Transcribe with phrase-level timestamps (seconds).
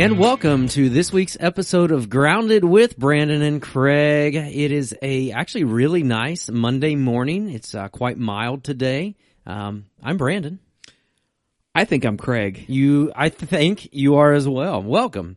[0.00, 4.34] And welcome to this week's episode of Grounded with Brandon and Craig.
[4.34, 7.50] It is a actually really nice Monday morning.
[7.50, 9.14] It's uh, quite mild today.
[9.44, 10.58] Um, I'm Brandon.
[11.74, 12.64] I think I'm Craig.
[12.66, 14.82] You, I think you are as well.
[14.82, 15.36] Welcome.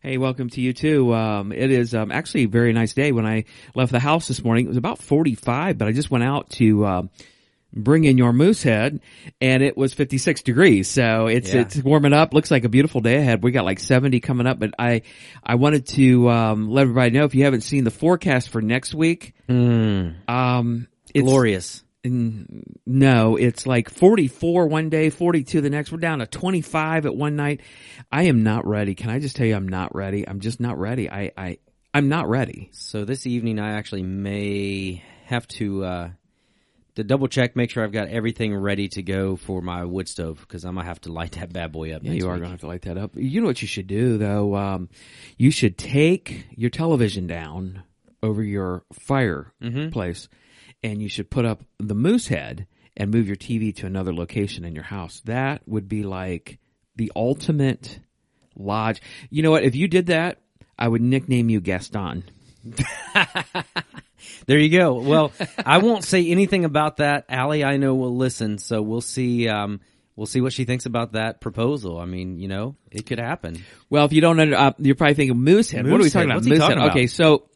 [0.00, 1.12] Hey, welcome to you too.
[1.12, 3.10] Um, it is um, actually a very nice day.
[3.10, 6.22] When I left the house this morning, it was about 45, but I just went
[6.22, 7.02] out to uh,
[7.76, 9.00] bring in your moose head
[9.40, 10.88] and it was 56 degrees.
[10.88, 11.62] So it's, Yeah.
[11.62, 12.32] it's warming up.
[12.32, 13.42] Looks like a beautiful day ahead.
[13.42, 15.02] We got like 70 coming up, but I,
[15.42, 18.94] I wanted to, um, let everybody know if you haven't seen the forecast for next
[18.94, 21.82] week, um, it's, Glorious.
[22.86, 25.90] no, it's like 44 one day, 42 the next.
[25.92, 27.60] We're down to 25 at one night.
[28.12, 28.94] I am not ready.
[28.94, 30.26] Can I just tell you I'm not ready?
[30.28, 31.10] I'm just not ready.
[31.10, 31.58] I, I,
[31.92, 32.70] I'm not ready.
[32.72, 36.10] So this evening I actually may have to, uh,
[36.96, 40.40] to double check, make sure I've got everything ready to go for my wood stove
[40.40, 42.02] because I'm gonna have to light that bad boy up.
[42.04, 42.44] Yeah, you are week.
[42.44, 43.12] to have to light that up.
[43.14, 44.54] You know what you should do though?
[44.54, 44.88] Um,
[45.36, 47.82] you should take your television down
[48.22, 50.28] over your fireplace
[50.82, 54.64] and you should put up the moose head and move your TV to another location
[54.64, 55.20] in your house.
[55.24, 56.58] That would be like
[56.96, 57.98] the ultimate
[58.56, 59.02] lodge.
[59.30, 59.64] You know what?
[59.64, 60.38] If you did that,
[60.78, 62.24] I would nickname you Gaston.
[64.46, 64.94] There you go.
[64.94, 65.32] Well,
[65.64, 67.24] I won't say anything about that.
[67.28, 69.48] Allie, I know will listen, so we'll see.
[69.48, 69.80] Um,
[70.16, 71.98] we'll see what she thinks about that proposal.
[71.98, 73.64] I mean, you know, it could happen.
[73.90, 75.86] Well, if you don't, under- uh, you're probably thinking Moosehead.
[75.86, 76.36] what are we talking about?
[76.36, 76.90] What's he talking about?
[76.90, 77.48] Okay, so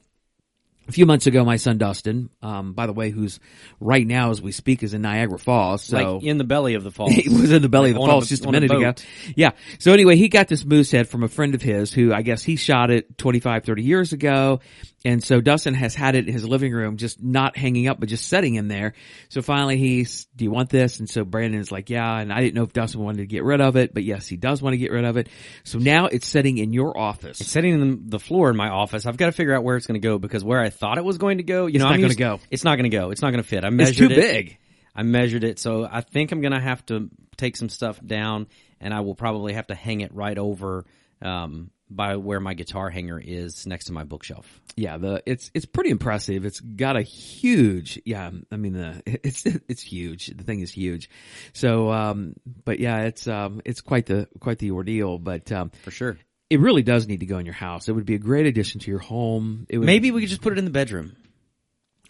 [0.88, 3.38] a few months ago, my son Dustin, um, by the way, who's
[3.78, 5.82] right now as we speak is in Niagara Falls.
[5.82, 7.12] So like in the belly of the falls.
[7.14, 8.74] he was in the belly of the on a- falls just a on a minute
[8.74, 8.94] ago.
[9.36, 9.50] Yeah.
[9.78, 12.42] So anyway, he got this moose head from a friend of his who I guess
[12.42, 14.60] he shot it 25, 30 years ago.
[15.04, 18.08] And so Dustin has had it in his living room, just not hanging up, but
[18.08, 18.94] just setting in there.
[19.28, 20.98] So finally he's, do you want this?
[20.98, 22.18] And so Brandon is like, yeah.
[22.18, 24.36] And I didn't know if Dustin wanted to get rid of it, but yes, he
[24.36, 25.28] does want to get rid of it.
[25.62, 27.38] So now it's sitting in your office.
[27.38, 30.00] Sitting in the floor in my office, I've got to figure out where it's going
[30.00, 32.00] to go because where I thought it was going to go, you know, not I'm
[32.00, 32.40] gonna go.
[32.50, 33.10] It's not going to go.
[33.10, 33.64] It's not going to fit.
[33.64, 34.32] I measured It's too it.
[34.32, 34.58] big.
[34.96, 38.48] I measured it, so I think I'm going to have to take some stuff down,
[38.80, 40.86] and I will probably have to hang it right over
[41.22, 44.60] um, by where my guitar hanger is next to my bookshelf.
[44.76, 46.44] Yeah, the it's it's pretty impressive.
[46.44, 48.30] It's got a huge, yeah.
[48.50, 50.26] I mean, the it's it's huge.
[50.26, 51.10] The thing is huge.
[51.52, 52.34] So, um,
[52.64, 55.18] but yeah, it's um, it's quite the quite the ordeal.
[55.18, 56.18] But um, For sure.
[56.50, 57.88] it really does need to go in your house.
[57.88, 59.66] It would be a great addition to your home.
[59.68, 61.16] It would, Maybe we could just put it in the bedroom.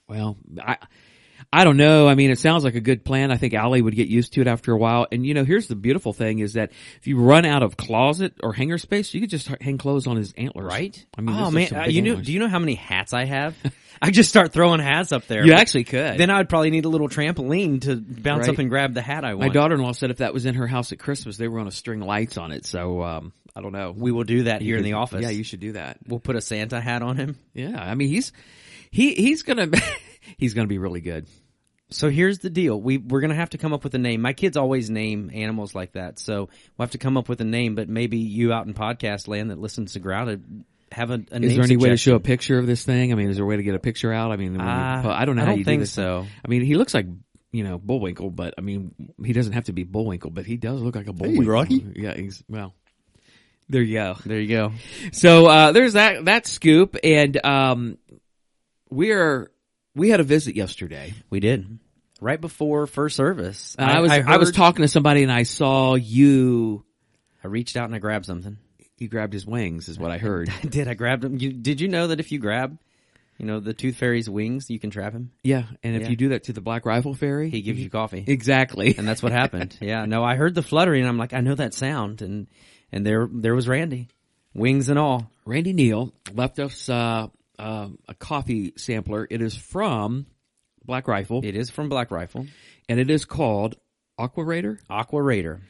[0.09, 0.79] Well, I
[1.51, 2.07] I don't know.
[2.07, 3.31] I mean, it sounds like a good plan.
[3.33, 5.07] I think Allie would get used to it after a while.
[5.11, 8.35] And you know, here's the beautiful thing is that if you run out of closet
[8.43, 10.67] or hanger space, you could just hang clothes on his antlers.
[10.67, 11.07] Right?
[11.17, 13.25] I mean, oh this man, uh, you know, do you know how many hats I
[13.25, 13.57] have?
[14.03, 15.45] I just start throwing hats up there.
[15.45, 16.19] You actually could.
[16.19, 18.55] Then I would probably need a little trampoline to bounce Right.
[18.55, 19.49] up and grab the hat I want.
[19.49, 21.75] My daughter-in-law said if that was in her house at Christmas, they were going to
[21.77, 22.65] string lights on it.
[22.67, 23.93] So um, I don't know.
[23.97, 25.23] we will do that here in the office.
[25.23, 25.97] Yeah, you should do that.
[26.07, 27.39] We'll put a Santa hat on him.
[27.55, 28.33] Yeah, I mean he's
[28.93, 29.69] he he's gonna
[30.37, 31.27] he's gonna be really good.
[31.91, 32.79] So here's the deal.
[32.81, 34.21] We we're gonna have to come up with a name.
[34.21, 37.45] My kids always name animals like that, so we'll have to come up with a
[37.45, 37.75] name.
[37.75, 41.45] But maybe you out in podcast land that listens to Grounded have a, a name.
[41.51, 43.13] Is there any way to show a picture of this thing?
[43.13, 44.33] I mean, is there a way to get a picture out?
[44.33, 45.93] I mean, when you Ah, I don't know I how don't you think do this.
[45.93, 46.27] so.
[46.45, 47.07] I mean, he looks like
[47.53, 50.83] you know Bullwinkle, but I mean, he doesn't have to be Bullwinkle, but he does
[50.83, 51.47] look like a Bullwinkle.
[51.47, 51.87] Rocky.
[51.97, 52.75] Yeah, he's well.
[53.71, 54.17] There you go.
[54.25, 54.73] There you go.
[55.13, 57.99] So uh, there's that that scoop, and um,
[58.91, 59.51] we're
[59.99, 61.13] we had a visit yesterday.
[61.31, 61.79] We did
[62.21, 63.77] right before first service.
[63.79, 66.85] And I, was I, was talking to somebody, and I saw you.
[67.45, 68.57] I reached out and I grabbed something.
[68.99, 70.51] You grabbed his wings, is what I heard.
[70.51, 70.89] I did.
[70.89, 71.37] I grabbed him.
[71.39, 72.77] You, did you know that if you grab,
[73.39, 75.31] you know, the tooth fairy's wings, you can trap him?
[75.45, 76.09] Yeah, and if Yeah.
[76.09, 78.25] you do that to the Black Rifle Fairy, He gives you coffee.
[78.27, 78.97] exactly.
[78.99, 79.77] and that's what happened.
[79.81, 81.07] Yeah, no, I heard the fluttering.
[81.07, 82.49] I'm like, I know that sound, and
[82.91, 84.09] and there there was Randy,
[84.55, 85.31] wings and all.
[85.45, 87.29] Randy Neal left us uh,
[87.59, 89.27] uh, a coffee sampler.
[89.29, 90.27] It is from
[90.85, 92.47] Black Rifle, It is from Black Rifle,
[92.89, 93.77] and it is called
[94.17, 94.79] Aqua Raider.
[94.89, 95.61] Aqua Raider.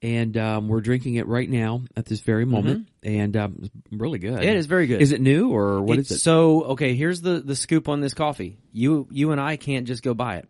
[0.00, 4.20] And um, we're drinking it right now at this very moment, and um, it's really
[4.20, 4.44] good.
[4.44, 5.02] It is very good.
[5.02, 6.20] Is it new or what It's is it?
[6.20, 8.58] So okay, here's the the scoop on this coffee.
[8.72, 10.48] You you and I can't just go buy it.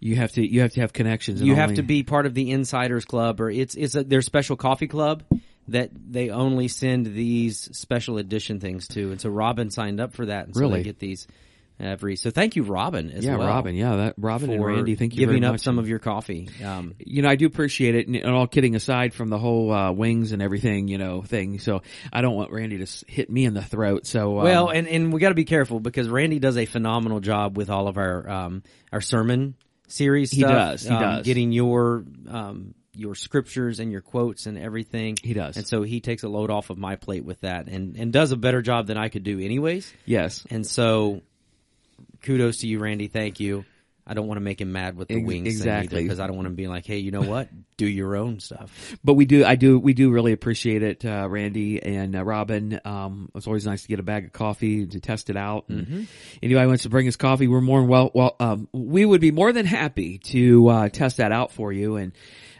[0.00, 1.40] You have to you have to have connections.
[1.40, 4.22] and You have to be part of the Insiders Club, or it's it's a, their
[4.22, 5.22] special coffee club
[5.68, 9.10] that they only send these special edition things to.
[9.10, 10.78] And so Robin signed up for that, and so Really?
[10.80, 11.26] they get these
[11.78, 12.16] every.
[12.16, 13.46] So thank you, Robin, as yeah, well.
[13.48, 13.74] Robin.
[13.74, 14.94] Yeah, that Robin and Randy.
[14.94, 15.60] Thank you giving up much.
[15.60, 16.48] some of your coffee.
[16.64, 19.72] Um, you know, I do appreciate it, and, and all kidding aside from the whole
[19.72, 21.58] uh, wings and everything, you know, thing.
[21.58, 24.06] So I don't want Randy to hit me in the throat.
[24.06, 27.20] So um, Well, and, and we got to be careful because Randy does a phenomenal
[27.20, 28.62] job with all of our um,
[28.92, 29.54] our sermon
[29.88, 30.30] series.
[30.30, 31.26] He does, he um, does.
[31.26, 35.16] getting your um, your scriptures and your quotes and everything.
[35.22, 35.56] He does.
[35.56, 38.32] and so he takes a load off of my plate with that, and and does
[38.32, 39.92] a better job than I could do, anyways.
[40.04, 40.44] Yes.
[40.50, 41.22] And so,
[42.22, 43.08] kudos to you, Randy.
[43.08, 43.64] Thank you.
[44.08, 46.04] I don't want to make him mad with the wings exactly.
[46.04, 47.48] because I don't want him being like, hey, you know what?
[47.76, 48.96] do your own stuff.
[49.04, 52.80] But we do, I do, we do really appreciate it, uh, Randy and uh, Robin.
[52.84, 55.68] Um, it's always nice to get a bag of coffee to test it out.
[55.68, 56.06] And
[56.42, 59.52] Anybody wants to bring us coffee, we're more well, well, um, we would be more
[59.52, 61.96] than happy to, uh, test that out for you.
[61.96, 62.12] And,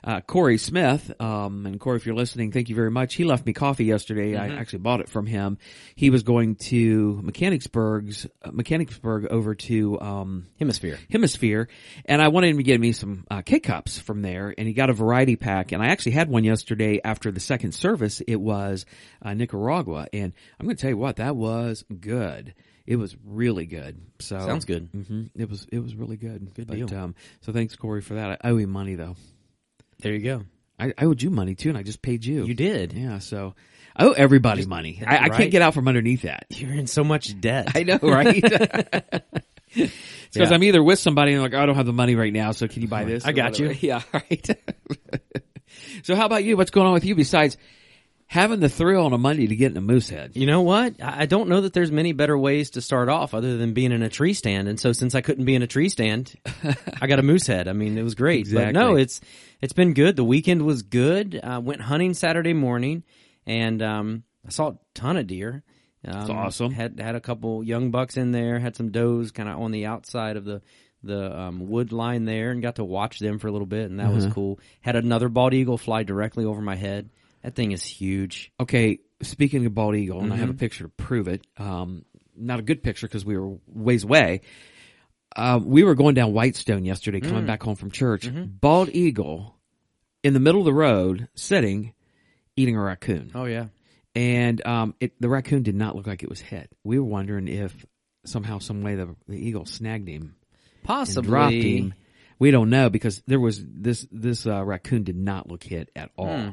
[0.06, 3.14] uh, Corey Smith, um, and Corey, if you're listening, thank you very much.
[3.14, 4.36] He left me coffee yesterday.
[4.36, 5.58] I actually bought it from him.
[5.96, 10.98] He was going to Mechanicsburg's, uh, Mechanicsburg over to, um, Hemisphere.
[11.10, 11.68] Hemisphere,
[12.04, 14.74] and I wanted him to get me some uh, K cups from there, and he
[14.74, 18.20] got a variety pack, and I actually had one yesterday after the second service.
[18.20, 18.86] It was
[19.22, 22.54] uh, Nicaragua, and I'm going to tell you what, that was good.
[22.86, 24.00] It was really good.
[24.20, 24.88] So Sounds good.
[24.92, 26.54] hmm It was it was really good.
[26.54, 26.94] Good but, deal.
[26.94, 28.40] Um, so thanks Corey for that.
[28.44, 29.16] I owe you money though.
[30.00, 30.42] There you go.
[30.78, 32.44] I, I owed you money too, and I just paid you.
[32.44, 32.92] You did.
[32.92, 33.18] Yeah.
[33.18, 33.54] So
[33.96, 35.02] I owe everybody money.
[35.06, 36.46] I, I can't get out from underneath that.
[36.50, 37.72] You're in so much debt.
[37.74, 38.44] I know, right?
[39.78, 39.92] It's
[40.32, 40.54] because Yeah.
[40.54, 42.52] I'm either with somebody and they're like, "Oh, I don't have the money right now,
[42.52, 43.24] so can you buy this?
[43.26, 43.70] I got you.
[43.80, 44.48] Yeah, right.
[46.02, 46.56] so how about you?
[46.56, 47.56] What's going on with you besides
[48.26, 50.32] having the thrill on a Monday to get in a moose head?
[50.34, 51.00] You know what?
[51.02, 53.92] I I don't know that there's many better ways to start off other than being
[53.92, 54.68] in a tree stand.
[54.68, 56.34] And so since I couldn't be in a tree stand,
[57.00, 57.68] I got a moose head.
[57.68, 58.48] I mean, it was great.
[58.52, 59.20] But no, it's
[59.60, 60.16] it's been good.
[60.16, 61.38] The weekend was good.
[61.42, 63.04] Uh, went hunting Saturday morning,
[63.46, 65.62] and um, I saw a ton of deer.
[66.06, 66.70] Um, awesome.
[66.70, 68.58] Had had a couple young bucks in there.
[68.60, 70.62] Had some does kind of on the outside of the
[71.02, 73.98] the um, wood line there, and got to watch them for a little bit, and
[74.00, 74.14] that Uh-huh.
[74.14, 74.60] was cool.
[74.80, 77.10] Had another bald eagle fly directly over my head.
[77.46, 78.50] That thing is huge.
[78.58, 80.40] Okay, speaking of bald eagle, and I Mm-hmm.
[80.46, 81.46] have a picture to prove it.
[81.56, 82.04] Um,
[82.36, 84.40] not a good picture because we were ways away.
[85.36, 87.46] Uh, we were going down Whitestone yesterday, coming Mm.
[87.46, 88.26] back home from church.
[88.26, 88.46] Mm-hmm.
[88.60, 89.54] Bald eagle
[90.24, 91.92] in the middle of the road, sitting,
[92.56, 93.30] eating a raccoon.
[93.32, 93.66] Oh yeah.
[94.16, 96.68] and um, it, the raccoon did not look like it was hit.
[96.82, 97.86] We were wondering if
[98.24, 100.34] somehow, some way, the, the eagle snagged him
[100.82, 101.94] Possibly dropped him.
[102.38, 106.10] We don't know because there was this this uh, raccoon did not look hit at
[106.16, 106.38] all.
[106.38, 106.50] Hmm.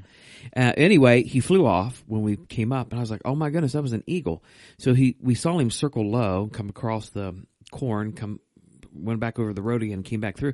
[0.56, 3.50] Uh, anyway, he flew off when we came up, and I was like, "Oh my
[3.50, 4.44] goodness, that was an eagle!"
[4.78, 7.36] So he we saw him circle low, come across the
[7.72, 8.40] corn, come
[8.94, 10.54] went back over the road again, came back through,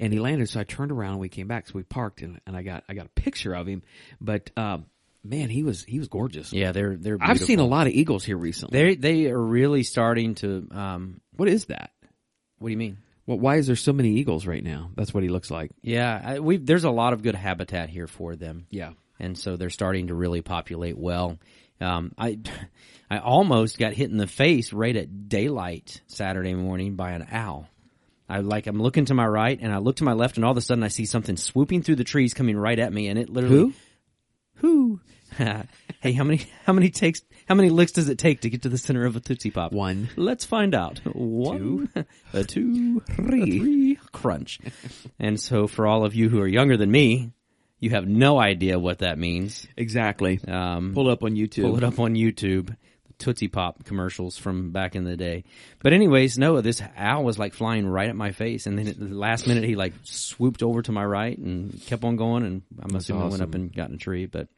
[0.00, 0.48] and he landed.
[0.48, 1.68] So I turned around and we came back.
[1.68, 3.82] So we parked, and, and I got I got a picture of him.
[4.20, 4.86] But um,
[5.22, 6.52] man, he was he was gorgeous.
[6.52, 7.18] Yeah, they're they're.
[7.20, 8.78] I've seen a lot of eagles here recently.
[8.78, 10.68] They they are really starting to.
[10.72, 11.90] Um, what is that?
[12.58, 12.96] what do you mean?
[13.26, 14.90] Well, why is there so many eagles right now?
[14.96, 15.70] That's what he looks like.
[15.82, 18.92] Yeah, we there's a lot of good habitat here for them, Yeah.
[19.18, 21.38] and so they're starting to really populate well.
[21.80, 22.38] Um, I
[23.10, 27.68] I almost got hit in the face right at daylight Saturday morning by an owl.
[28.28, 30.50] I like I'm looking to my right and I look to my left and all
[30.52, 33.18] of a sudden I see something swooping through the trees coming right at me and
[33.18, 33.72] it literally Who?
[34.54, 35.00] who
[36.00, 38.68] hey how many how many takes how many licks does it take to get to
[38.68, 40.08] the center of a tootsie pop One.
[40.16, 41.00] Let's find out.
[41.04, 41.88] One,
[42.32, 44.60] a two, three, a three, crunch.
[45.18, 47.32] and so for all of you who are younger than me,
[47.80, 49.66] you have no idea what that means.
[49.76, 50.40] Exactly.
[50.48, 51.62] Um, Pull it up on YouTube.
[51.64, 52.74] pull it up on YouTube.
[53.16, 55.44] Tootsie Pop commercials from back in the day.
[55.80, 58.98] But anyways, no, this owl was like flying right at my face, and then at
[58.98, 62.62] the last minute he like swooped over to my right and kept on going, and
[62.82, 64.26] I'm assuming went up and got in a tree.
[64.26, 64.48] But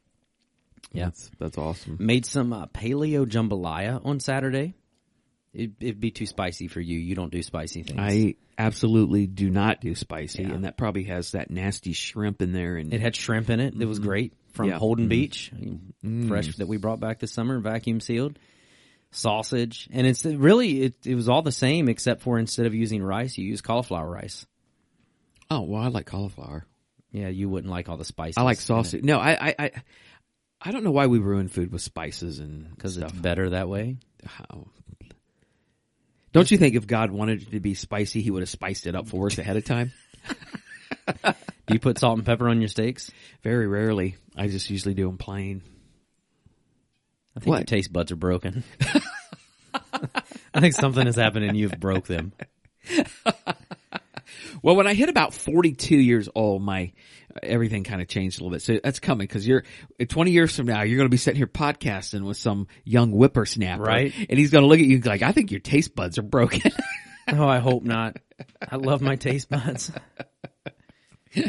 [0.92, 1.96] yeah, That's, that's awesome.
[2.00, 4.74] made some uh, paleo jambalaya on Saturday.
[5.52, 6.98] It, it'd be too spicy for you.
[6.98, 7.98] You don't do spicy things.
[8.00, 10.52] I absolutely do not do spicy, Yeah.
[10.52, 12.76] and that probably has that nasty shrimp in there.
[12.76, 13.74] And It had shrimp in it.
[13.78, 14.72] It was great from Mm-hmm.
[14.72, 14.78] Yeah.
[14.78, 15.52] Holden Beach,
[16.28, 18.38] fresh that we brought back this summer, vacuum sealed.
[19.12, 23.02] Sausage, and it's really it, it was all the same except for instead of using
[23.02, 24.44] rice, you use cauliflower rice.
[25.50, 26.66] oh well, I like cauliflower.
[27.12, 28.36] Yeah, you wouldn't like all the spices.
[28.36, 29.02] I like sausage.
[29.04, 29.70] No, I, I, I,
[30.60, 33.98] I don't know why we ruin food with spices and because it's better that way.
[34.24, 34.66] How?
[36.32, 38.94] Don't you think if God wanted it to be spicy, He would have spiced it
[38.94, 39.92] up for us ahead of time?
[41.66, 43.10] Do you put salt and pepper on your steaks?
[43.42, 44.16] Very rarely.
[44.36, 45.62] I just usually do them plain.
[47.36, 48.64] I think your taste buds are broken.
[50.54, 52.32] I think something has happened and you've broke them.
[54.62, 56.92] Well, when I hit about 42 years old, my
[57.42, 58.62] everything kind of changed a little bit.
[58.62, 59.64] So that's coming because you're
[60.08, 63.82] 20 years from now, you're going to be sitting here podcasting with some young whippersnapper,
[63.82, 64.12] Right.
[64.28, 66.70] And he's going to look at you like, "I think your taste buds are broken."
[67.28, 68.18] Oh, I hope not.
[68.70, 69.90] I love my taste buds.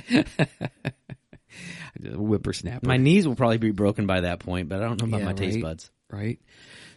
[2.04, 5.20] whippersnapper, My knees will probably be broken by that point, but I don't know about
[5.20, 5.92] Yeah, my taste buds.
[6.10, 6.40] right?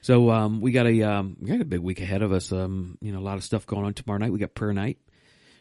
[0.02, 2.52] So um, we got a um, we got a big week ahead of us.
[2.52, 4.32] Um, you know, a lot of stuff going on tomorrow night.
[4.32, 4.98] We got prayer night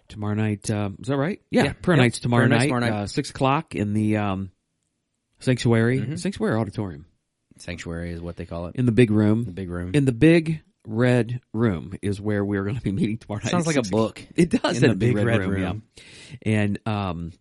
[0.10, 0.70] tomorrow night.
[0.70, 1.42] Uh, is that right?
[1.51, 1.74] Yeah, Yeah.
[1.74, 2.04] prayer Yep.
[2.04, 2.92] night's tomorrow Prayer night, tomorrow night.
[3.04, 4.51] Uh, six o'clock in the um,
[5.39, 6.16] sanctuary, Mm-hmm.
[6.16, 7.06] sanctuary auditorium,
[7.58, 8.75] Sanctuary is what they call it.
[8.75, 9.44] in the big room.
[9.44, 9.92] The big room.
[9.94, 13.51] In the big red room is where we're going to be meeting tomorrow night.
[13.51, 14.22] Sounds like a book.
[14.36, 15.84] It does In in the the big, big red, red room, room.
[16.44, 16.51] yeah.
[16.54, 17.32] And um,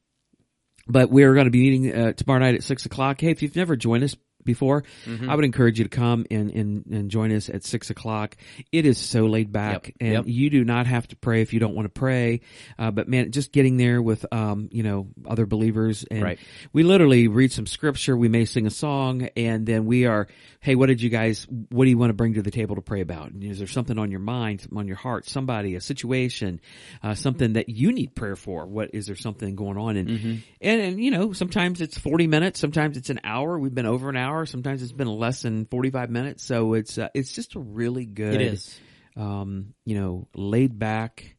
[0.86, 3.20] but we're going to be meeting uh, tomorrow night at six o'clock.
[3.20, 4.16] Hey, if you've never joined us
[4.48, 5.30] before, Mm-hmm.
[5.30, 8.36] I would encourage you to come and, and, and join us at six o'clock.
[8.72, 10.24] It is so laid back, Yep, and yep.
[10.26, 12.40] you do not have to pray if you don't want to pray.
[12.78, 16.38] Uh, but man, just getting there with um, you know other believers, and Right.
[16.72, 18.16] we literally read some scripture.
[18.16, 20.26] We may sing a song, and then we are,
[20.60, 21.46] hey, what did you guys?
[21.70, 23.30] What do you want to bring to the table to pray about?
[23.30, 26.60] And is there something on your mind, something on your heart, somebody, a situation,
[27.02, 28.66] uh, something that you need prayer for?
[28.66, 29.96] What is there something going on?
[29.96, 30.34] And Mm-hmm.
[30.62, 33.58] and and you know, sometimes it's forty minutes, sometimes it's an hour.
[33.58, 34.37] We've been over an hour.
[34.46, 36.44] Sometimes it's been less than forty five minutes.
[36.44, 38.78] So it's uh, it's just a really good, It is.
[39.16, 41.36] um, you know, laid back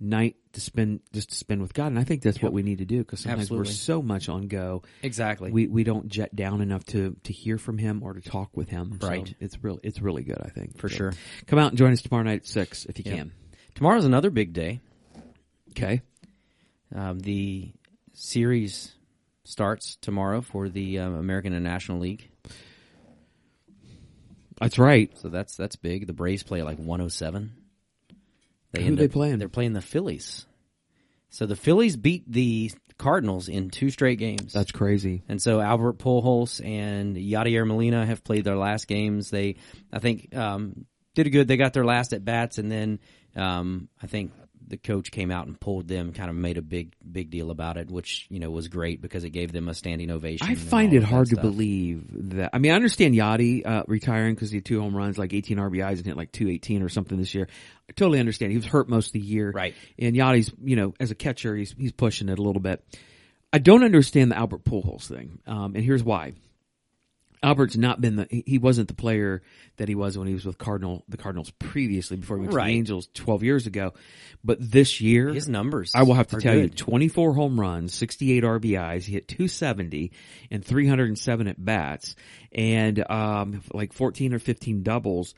[0.00, 1.88] night to spend just to spend with God.
[1.88, 3.68] And I think that's what we need to do because sometimes Absolutely.
[3.68, 5.50] we're so much on go Exactly.
[5.50, 8.68] we we don't jet down enough to to hear from him or to talk with
[8.68, 8.98] him.
[9.00, 9.34] So Right.
[9.40, 9.80] it's real.
[9.82, 10.38] It's really good.
[10.40, 11.12] I think For So sure.
[11.46, 13.16] Come out and join us tomorrow night at six if you Yeah.
[13.16, 13.32] can.
[13.74, 14.80] Tomorrow's another big day.
[15.70, 16.02] Okay.
[16.94, 17.72] Um, the
[18.14, 18.94] series
[19.48, 22.30] starts tomorrow for the um, American and National League.
[24.60, 25.10] That's right.
[25.18, 26.06] So that's that's big.
[26.06, 27.52] The Braves play like 107.
[28.72, 29.38] They Who end they playing?
[29.38, 30.46] They're playing the Phillies.
[31.30, 34.52] So the Phillies beat the Cardinals in two straight games.
[34.52, 35.22] That's crazy.
[35.28, 39.30] And so Albert Pujols and Yadier Molina have played their last games.
[39.30, 39.56] They,
[39.92, 41.48] I think, um, did a good.
[41.48, 42.98] They got their last at bats, and then
[43.36, 44.32] um, I think
[44.68, 47.76] the coach came out and pulled them, kind of made a big, big deal about
[47.76, 50.46] it, which you know was great because it gave them a standing ovation.
[50.48, 52.04] I find it hard to believe
[52.36, 52.50] that.
[52.52, 55.58] I mean, I understand Yadi uh, retiring because he had two home runs, like 18
[55.58, 57.48] RBIs, and hit like 218 or something this year.
[57.88, 58.52] I totally understand.
[58.52, 59.74] He was hurt most of the year, Right.
[59.98, 62.84] And Yadi's, you know, as a catcher, he's he's pushing it a little bit.
[63.52, 66.34] I don't understand the Albert Pujols thing, um, and here's why.
[67.42, 69.42] Albert's not been the he- wasn't the player
[69.76, 72.56] that he was when he was with Cardinal the Cardinals previously before he went to
[72.56, 73.92] the Angels 12 years ago.
[74.44, 75.92] But this year, His numbers.
[75.94, 76.76] I will have to tell you, good.
[76.76, 79.04] 24 home runs, 68 RBIs.
[79.04, 80.12] He hit 270
[80.50, 82.16] and 307 at bats,
[82.52, 85.34] and um, like 14 or 15 doubles.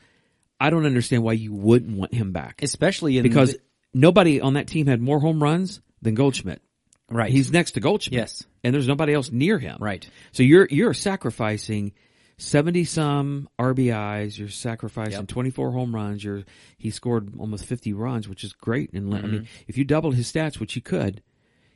[0.59, 3.59] I don't understand why you wouldn't want him back especially in because the-
[3.95, 6.61] nobody on that team had more home runs than Goldschmidt.
[7.11, 7.31] Right.
[7.31, 8.17] He's next to Goldschmidt.
[8.17, 8.43] Yes.
[8.63, 9.77] and there's nobody else near him.
[9.79, 10.07] right.
[10.31, 11.93] So you're you're sacrificing
[12.37, 14.37] seventy some RBIs.
[14.37, 15.27] You're sacrificing Yep.
[15.27, 16.23] twenty four home runs.
[16.23, 16.43] You're
[16.77, 18.93] he scored almost fifty runs, which is great.
[18.93, 19.31] And I Mm-hmm.
[19.31, 21.21] mean, if you doubled his stats, which you could,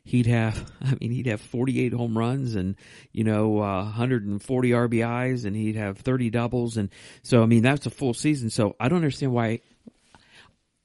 [0.04, 0.72] he'd have.
[0.82, 2.76] I mean, he'd have forty eight home runs and
[3.12, 6.78] you know uh, one hundred and forty RBIs, and he'd have thirty doubles.
[6.78, 6.90] And
[7.24, 8.50] so I mean, that's a full season.
[8.50, 9.62] So I don't understand why.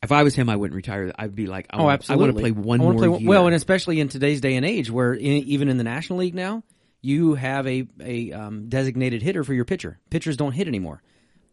[0.02, 1.12] If I was him, I wouldn't retire.
[1.18, 2.24] I'd be like, I Oh, wanna- absolutely.
[2.24, 3.24] I want to play one more play one-.
[3.26, 6.34] Well, and especially in today's day and age, where in, even in the National League
[6.34, 6.62] now,
[7.02, 9.98] you have a a um, designated hitter for your pitcher.
[10.10, 11.02] Pitchers don't hit anymore.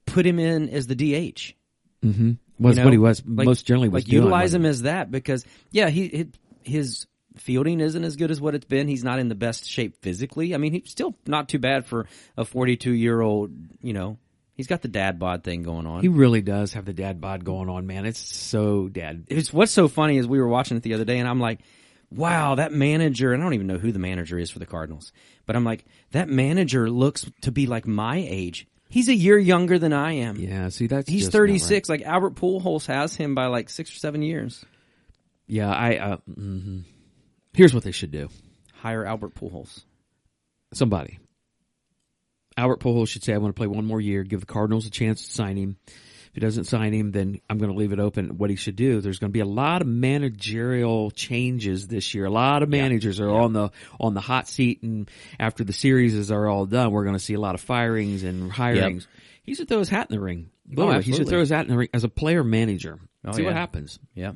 [0.06, 1.54] Put him in as the DH.
[2.04, 2.32] mm-hmm.
[2.60, 2.84] was you know?
[2.86, 4.24] what he was Like- most generally was like doing.
[4.24, 6.28] utilize him as that because yeah, he his,
[6.64, 8.88] his fielding isn't as good as what it's been.
[8.88, 10.56] He's not in the best shape physically.
[10.56, 13.52] I mean, he's still not too bad for a 42 year old.
[13.82, 14.18] You know,
[14.58, 16.02] he's got the dad bod thing going on.
[16.02, 18.06] He really does have the dad bod going on, man.
[18.06, 19.26] It's so dad.
[19.28, 21.60] it's what's so funny is we were watching it the other day and I'm like,
[22.12, 25.12] wow, that manager, and I don't even know who the manager is for the Cardinals,
[25.46, 28.68] but I'm like, that manager looks to be like my age.
[28.90, 30.38] He's a year younger than I am.
[30.38, 31.50] Yeah, see that's He's just not right.
[31.50, 31.90] 36.
[31.90, 34.64] Like Albert Pujols has him by like six or seven years.
[35.46, 35.98] Yeah, I.
[35.98, 36.84] Uh, mhm.
[37.54, 38.30] Here's what they should do.
[38.76, 39.84] Hire Albert Pujols.
[40.74, 41.20] Somebody,
[42.58, 44.24] Albert Pujols should say, "I want to play one more year.
[44.24, 45.78] Give the Cardinals a chance to sign him.
[45.88, 48.38] If he doesn't sign him, then I'm going to leave it open.
[48.38, 49.00] What he should do.
[49.02, 52.26] There's going to be a lot of managerial changes this year.
[52.26, 55.10] A lot of managers are on the on the hot seat, and
[55.40, 58.52] after the series are all done, we're going to see a lot of firings and
[58.52, 59.08] hirings.
[59.44, 60.50] He should throw his hat in the ring.
[60.76, 63.00] Oh, Literally, he should throw his hat in the ring as a player manager.
[63.24, 63.98] Oh, see what happens.
[64.14, 64.34] Yeah.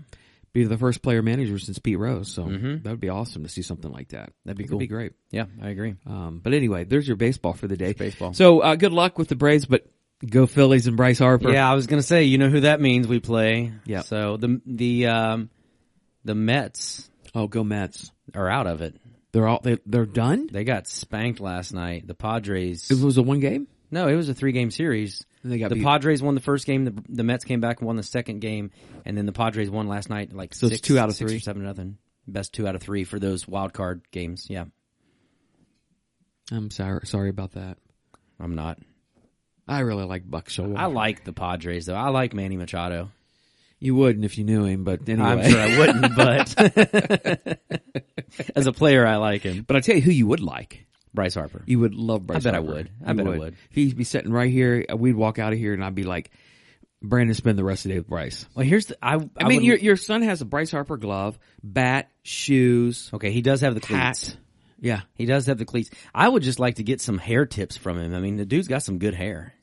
[0.54, 2.28] Be the first player manager since Pete Rose.
[2.34, 4.30] So that would be awesome to see something like that.
[4.30, 4.32] Mm-hmm.
[4.46, 4.80] That'd be cool.
[4.80, 5.14] be great.
[5.32, 5.96] Yeah, I agree.
[6.06, 7.94] Um, but anyway, there's your baseball for the day.
[7.94, 8.34] baseball.
[8.34, 9.86] So uh, good luck with the Braves, but
[10.26, 11.52] go Phillies and Bryce Harper.
[11.52, 13.72] Yeah, I was gonna say, you know who that means we play.
[13.86, 14.02] Yeah.
[14.02, 15.50] So the the um
[16.26, 18.12] the Mets Oh, go Mets.
[18.36, 18.96] are out of it.
[19.32, 20.48] They're all they, they're done.
[20.52, 22.06] They got spanked last night.
[22.06, 22.92] The Padres.
[22.92, 23.68] It was a one game.
[23.90, 25.26] no, it was a three game series.
[25.44, 25.84] And they got the beat.
[25.84, 26.86] Padres won the first game.
[26.86, 28.72] The, the Mets came back and won the second game,
[29.06, 30.34] and then the Padres won last night.
[30.34, 31.38] Like So it's six, two out of six three?
[31.38, 31.98] or seven nothing.
[32.28, 34.46] Best two out of three for those wild card games.
[34.50, 34.66] Yeah,
[36.52, 37.78] I'm sorry, sorry about that.
[38.40, 38.78] I'm not.
[39.68, 40.78] I really like Buck Showalter.
[40.78, 41.96] I like the Padres though.
[41.96, 43.10] I like Manny Machado.
[43.80, 45.28] You wouldn't if you knew him, but anyway.
[45.28, 47.60] I'm sure I wouldn't, but
[48.56, 49.64] as a player, I like him.
[49.64, 50.86] but I tell you who you would like.
[51.14, 51.64] Bryce Harper.
[51.66, 52.38] You would love Bryce.
[52.46, 52.90] I bet I would.
[53.06, 53.54] I You bet I would.
[53.70, 56.32] If he'd be sitting right here, we'd walk out of here, and I'd be like,
[57.02, 58.98] "Brandon, spend the rest of the day with Bryce." Well, here's the.
[59.06, 63.32] I, I, mean, would- your your son has a Bryce Harper glove, bat, shoes, okay.
[63.32, 64.30] He does have the cleats.
[64.30, 64.38] hat.
[64.84, 65.92] Yeah, He does have the cleats.
[66.16, 68.16] I would just like to get some hair tips from him.
[68.16, 69.54] I mean, the dude's got some good hair.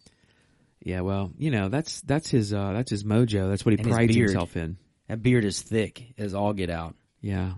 [0.81, 1.01] yeah.
[1.01, 3.49] Well, you know that's that's his uh, that's his mojo.
[3.49, 4.31] That's what he And prides beard.
[4.31, 4.77] himself in.
[5.09, 7.55] That beard is thick as all get out, Yeah,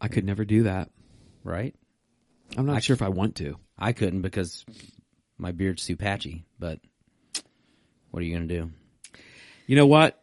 [0.00, 0.90] I could never do that.
[1.44, 1.74] right?
[2.56, 3.56] I'm not sure if I want to.
[3.78, 4.64] I couldn't because
[5.38, 6.44] my beard's too patchy.
[6.58, 6.80] But
[8.10, 8.70] what are you going to do?
[9.66, 10.22] You know what?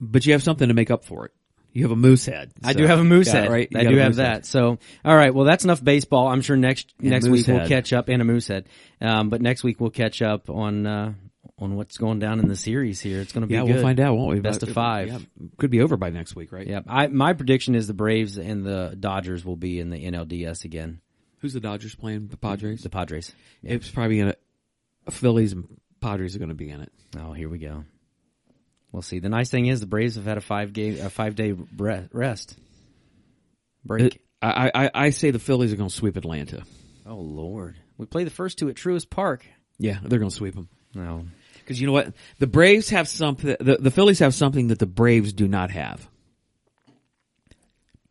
[0.00, 1.32] But you have something to make up for it.
[1.72, 2.52] You have a moose head.
[2.64, 3.50] I do have a moose head.
[3.50, 3.68] right?
[3.70, 4.26] You I do have that.
[4.32, 4.46] head.
[4.46, 5.32] So, all right.
[5.34, 6.26] Well, that's enough baseball.
[6.28, 8.68] I'm sure next Yeah, next week we'll catch up and a moose head.
[9.00, 11.12] Um, but next week we'll catch up on uh,
[11.58, 13.20] on what's going down in the series here.
[13.20, 13.74] It's going to be Yeah, good.
[13.74, 14.40] we'll find out, won't we?
[14.40, 15.08] Best But- of five.
[15.08, 15.18] Yeah,
[15.58, 16.66] could be over by next week, right?
[16.66, 20.64] Yeah, I my prediction is the Braves and the Dodgers will be in the NLDS
[20.64, 21.00] again.
[21.40, 22.28] Who's the Dodgers playing?
[22.28, 22.82] The Padres.
[22.82, 23.32] The Padres.
[23.62, 24.40] It's probably it.
[25.10, 26.92] Phillies and Padres are going to be in it.
[27.18, 27.84] Oh, here we go.
[28.92, 29.18] We'll see.
[29.20, 31.54] The nice thing is the Braves have had a five game, a five day
[32.12, 32.56] rest
[33.84, 34.20] break.
[34.40, 36.62] I, I, I say the Phillies are going to sweep Atlanta.
[37.06, 39.44] oh Lord, we play the first two at Truist Park.
[39.78, 40.68] Yeah, they're going to sweep them.
[40.94, 41.26] No,
[41.58, 42.12] Because you know what?
[42.38, 43.56] The Braves have something.
[43.60, 46.08] The, the Phillies have something that the Braves do not have.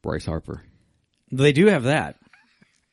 [0.01, 0.61] Bryce Harper.
[1.31, 2.15] they do have that.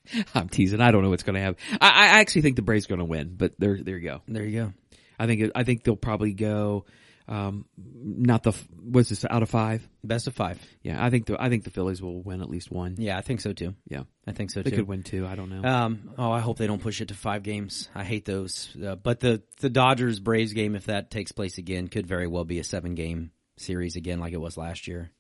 [0.35, 0.81] I'm teasing.
[0.81, 1.57] I don't know what's going to happen.
[1.81, 4.23] I, I actually think the Braves are going to win, but there, there you go.
[4.29, 4.73] There you go.
[5.19, 6.85] I think, it, I think they'll probably go,
[7.29, 9.87] um, not the, what's this, out of five?
[10.03, 10.61] Best of five.
[10.83, 12.97] Yeah, I think the, I think the Phillies will win at least one.
[12.99, 13.75] Yeah, I think so too.
[13.89, 14.03] Yeah.
[14.27, 14.77] I think so They too.
[14.77, 15.27] could win two.
[15.27, 15.67] I don't know.
[15.69, 17.89] Um, oh, I hope they don't push it to five games.
[17.95, 18.77] I hate those.
[18.77, 22.45] Uh, but the the Dodgers Braves game, if that takes place again, could very well
[22.45, 25.11] be a seven game series again, like it was last year.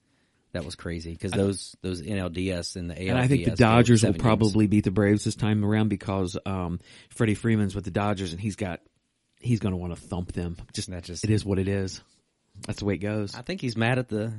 [0.54, 3.10] That was crazy because those those NLDS and the ALDS.
[3.10, 4.22] and I think the Dodgers will seven games.
[4.22, 8.40] probably beat the Braves this time around because um, Freddie Freeman's with the Dodgers and
[8.40, 8.80] he's got
[9.40, 10.56] he's going to want to thump them.
[10.72, 12.00] Just That just- it is what it is.
[12.66, 13.34] That's the way it goes.
[13.34, 14.32] I think he's mad at the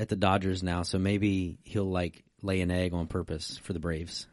[0.00, 3.78] at the Dodgers now, so maybe he'll like lay an egg on purpose for the
[3.78, 4.26] Braves.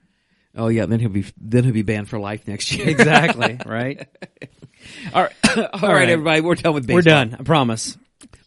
[0.56, 2.88] Oh yeah, then he'll be then he'll be banned for life next year.
[2.90, 3.60] Exactly.
[3.66, 4.08] right.
[5.14, 6.10] All right, all right, right.
[6.10, 6.96] everybody, we're done with baseball.
[6.96, 7.36] We're done.
[7.40, 7.98] I promise.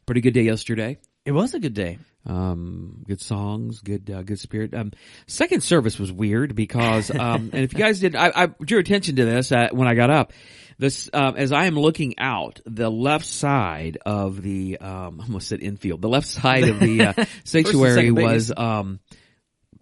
[0.05, 0.99] Pretty good day yesterday.
[1.25, 1.99] It was a good day.
[2.27, 4.73] Um, good songs, good uh, good spirit.
[4.75, 4.93] Um,
[5.27, 9.17] second service was weird because, um, and if you guys did, I, I drew attention
[9.17, 10.33] to this uh, when I got up.
[10.79, 15.49] This um, as I am looking out, the left side of the um, I almost
[15.49, 19.01] said infield, the left side of the uh, sanctuary was um,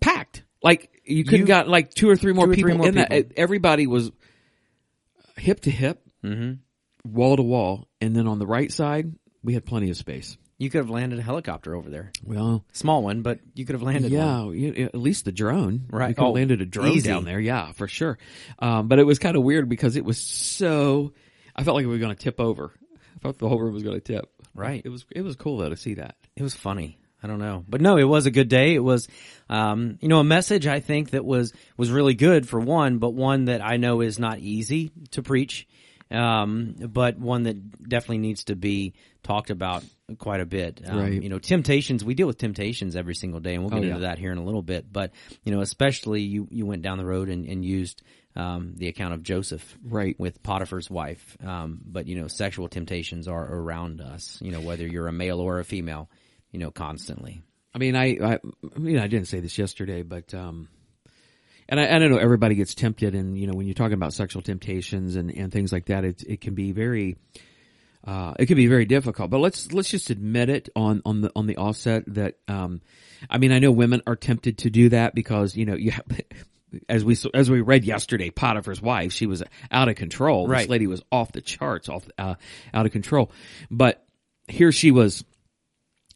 [0.00, 0.42] packed.
[0.62, 3.32] Like you couldn't got like two or three more or people three more in that.
[3.36, 4.10] Everybody was
[5.36, 7.12] hip to hip, Mm-hmm.
[7.12, 10.36] wall to wall, and then on the right side we had plenty of space.
[10.62, 13.82] You could have landed a helicopter over there, Well, small one, but you could have
[13.82, 15.86] landed yeah, you- at least the drone.
[15.90, 16.08] Right.
[16.08, 17.08] We could have Oh, landed a drone easy.
[17.08, 17.40] down there.
[17.40, 18.16] Yeah, for sure.
[18.60, 21.12] Um, but it was kind of weird because it was so.
[21.56, 22.72] I felt like we were going to tip over.
[23.16, 24.30] I thought the whole room was going to tip.
[24.54, 24.80] Right.
[24.84, 25.04] It was.
[25.10, 26.14] It was cool though to see that.
[26.36, 26.98] It was funny.
[27.24, 28.74] I don't know, but no, it was a good day.
[28.74, 29.06] It was,
[29.48, 33.10] um, you know, a message I think that was was really good for one, but
[33.14, 35.68] one that I know is not easy to preach,
[36.12, 39.84] um, but one that definitely needs to be talked about
[40.18, 40.80] quite a bit.
[40.84, 41.22] Um, Right.
[41.22, 42.04] You know, temptations.
[42.04, 44.08] We deal with temptations every single day, and we'll get Oh, into yeah.
[44.08, 44.92] that here in a little bit.
[44.92, 45.12] But
[45.44, 48.02] you know, especially you you went down the road and, and used
[48.36, 50.18] um, the account of Joseph, Right.
[50.18, 51.36] with Potiphar's wife.
[51.44, 54.38] Um, but you know, sexual temptations are around us.
[54.42, 56.10] You know, whether you're a male or a female.
[56.50, 57.42] You know, constantly.
[57.74, 58.38] I mean, I, I,
[58.76, 60.68] I mean, I didn't say this yesterday, but, um,
[61.72, 64.42] and I, I know everybody gets tempted and, you know, when you're talking about sexual
[64.42, 67.16] temptations and, and things like that, it, it can be very,
[68.06, 71.32] uh, it can be very difficult, but let's, let's just admit it on, on the,
[71.34, 72.82] on the offset that, um,
[73.30, 76.04] I mean, I know women are tempted to do that because, you know, you have,
[76.90, 80.48] as we, as we read yesterday, Potiphar's wife, she was out of control.
[80.48, 82.34] This lady was off the charts, off, uh,
[82.74, 83.32] out of control.
[83.70, 84.04] But
[84.46, 85.24] here she was,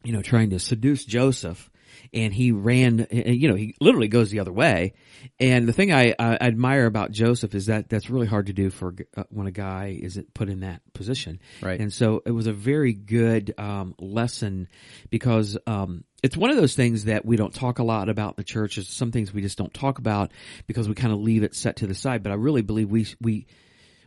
[0.05, 1.71] you know, trying to seduce Joseph
[2.13, 4.95] and he ran, you know, he literally goes the other way.
[5.41, 8.71] And the thing I, I admire about Joseph is that that's really hard to do
[8.71, 11.41] for uh, when a guy is put in that position.
[11.63, 11.81] Right.
[11.81, 14.69] And so it was a very good, um, lesson
[15.11, 18.35] because, um, it's one of those things that we don't talk a lot about in
[18.39, 18.77] the church.
[18.77, 20.33] There's some things we just don't talk about
[20.67, 22.23] because we kind of leave it set to the side.
[22.23, 23.47] But I really believe we, we,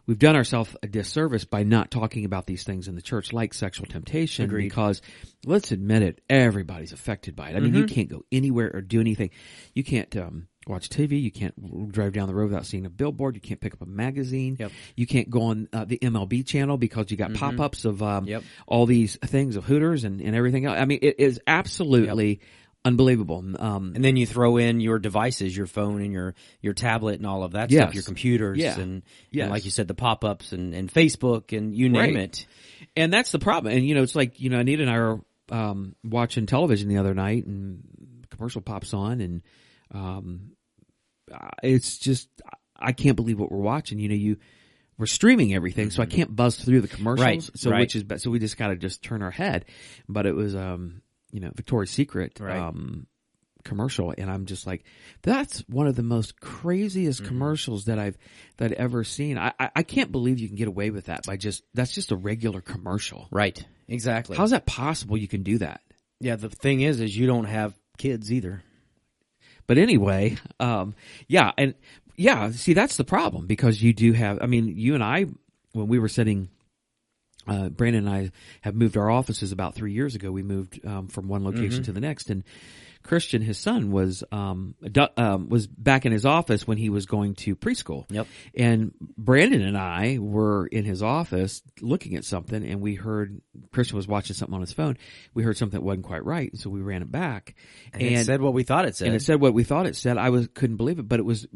[0.10, 3.54] we've done ourselves a disservice by not talking about these things in the church like
[3.54, 4.64] sexual temptation Agreed.
[4.64, 5.04] because
[5.46, 9.00] let's admit it everybody's affected by it i mean you can't go anywhere or do
[9.00, 9.30] anything
[9.76, 11.22] you can't um, watch TV.
[11.22, 13.34] You can't drive down the road without seeing a billboard.
[13.36, 14.56] You can't pick up a magazine.
[14.60, 14.72] Yep.
[14.96, 18.44] You can't go on uh, the MLB channel because you got pop-ups of um, Yep.
[18.68, 20.78] all these things of Hooters and, and everything else.
[20.80, 22.42] I mean, it is absolutely
[22.90, 23.44] unbelievable.
[23.58, 27.26] Um, And then you throw in your devices, your phone and your, your tablet and
[27.26, 27.82] all of that Yes.
[27.84, 28.78] stuff, your computers Yeah.
[28.80, 29.44] and, Yes.
[29.44, 32.24] and like you said, the pop-ups and, and Facebook and you name Right.
[32.26, 32.46] it.
[32.96, 33.74] and that's the problem.
[33.74, 35.22] And you know, it's like you know, Anita and I were
[35.52, 37.84] um, watching television the other night, and
[38.30, 39.42] commercial pops on, and
[39.92, 40.52] um,
[41.64, 42.30] it's just
[42.78, 44.00] I can't believe what we're watching.
[44.00, 44.38] You know, you
[44.98, 47.26] we're streaming everything, so I can't buzz through the commercials.
[47.26, 47.80] Right, So right.
[47.82, 49.66] which is so we just got to just turn our head.
[50.08, 52.58] But it was um, you know Victoria's Secret Right.
[52.58, 53.08] um,
[53.66, 54.84] commercial, and I'm just like,
[55.22, 56.58] that's one of the most Mm-hmm.
[56.58, 58.18] craziest commercials that I've
[58.58, 59.38] that I've ever seen.
[59.38, 62.12] I, I I can't believe you can get away with that by just that's just
[62.12, 63.28] a regular commercial.
[63.32, 63.64] Right.
[63.88, 64.38] Exactly.
[64.38, 65.18] How's that possible?
[65.18, 65.82] You can do that.
[66.20, 66.36] yeah.
[66.36, 68.64] The thing is, is you don't have kids either.
[69.68, 70.96] But anyway, um,
[71.28, 71.76] yeah, and
[72.16, 74.40] yeah, see, that's the problem because you do have.
[74.42, 75.26] I mean, you and I,
[75.74, 76.50] when we were sitting.
[77.48, 80.32] Uh, Brandon and I have moved our offices about three years ago.
[80.32, 82.44] We moved um, from one location to the next, and
[83.04, 87.06] Christian, his son, was um, du- um, was back in his office when he was
[87.06, 88.06] going to preschool.
[88.10, 88.28] Yep.
[88.56, 93.96] And Brandon and I were in his office looking at something, and we heard Christian
[93.96, 94.98] was watching something on his phone.
[95.34, 97.56] We heard something that wasn't quite right, and so we ran it back.
[97.94, 99.08] And, it said what we thought it said.
[99.08, 100.18] and it said what we thought it said.
[100.18, 101.48] I was couldn't believe it, but it was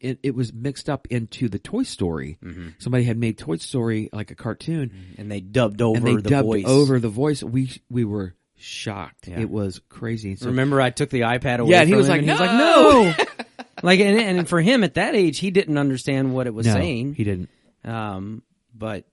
[0.00, 2.38] it, it was mixed up into the Toy Story.
[2.44, 2.68] Mm-hmm.
[2.78, 6.28] Somebody had made Toy Story like a cartoon, and they dubbed over and they the
[6.28, 6.64] dubbed voice.
[6.66, 7.42] over the voice.
[7.42, 9.28] We we were shocked.
[9.28, 9.40] Yeah.
[9.40, 10.36] It was crazy.
[10.36, 11.72] So, Remember, I took the iPad away.
[11.72, 13.18] Yeah, and he from was him like, and he was "No!" like,
[13.58, 13.64] no.
[13.82, 16.74] like, and, and for him at that age, he didn't understand what it was no,
[16.74, 17.14] saying.
[17.14, 17.48] he didn't.
[17.84, 18.42] Um,
[18.74, 19.04] but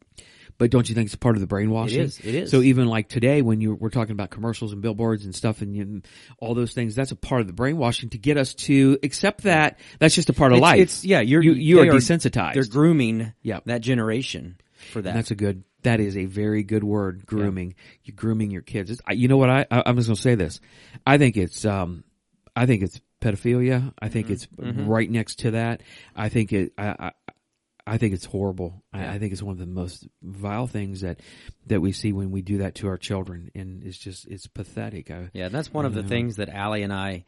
[0.58, 2.00] But don't you think it's part of the brainwashing?
[2.00, 2.52] It is, it is.
[2.52, 5.76] So even like today, when you we're talking about commercials and billboards and stuff, and
[5.76, 6.02] you,
[6.40, 9.80] all those things, that's a part of the brainwashing to get us to accept that
[10.00, 10.80] that's just a part of it's, life.
[10.82, 12.54] it's yeah, you're you you are they desensitized.
[12.56, 13.66] They're grooming Yep.
[13.66, 15.10] that generation for that.
[15.10, 15.63] And that's a good.
[15.84, 17.26] That is a very good word.
[17.26, 17.76] Grooming.
[18.04, 18.89] You're grooming your kids.
[18.89, 19.50] It's, I, you know what?
[19.50, 20.60] I, I I'm just going to say this.
[21.06, 21.65] I think it's.
[21.65, 22.04] Um,
[22.56, 23.93] I think it's pedophilia.
[24.00, 25.84] I think it's right next to that.
[26.15, 26.73] I think it.
[26.78, 26.95] I.
[27.00, 27.12] I
[27.88, 28.84] I think it's horrible.
[28.91, 31.21] I, I think it's one of the most vile things that
[31.67, 35.10] that we see when we do that to our children, and it's just it's pathetic.
[35.10, 37.23] I, Yeah, that's one of the things that Allie and I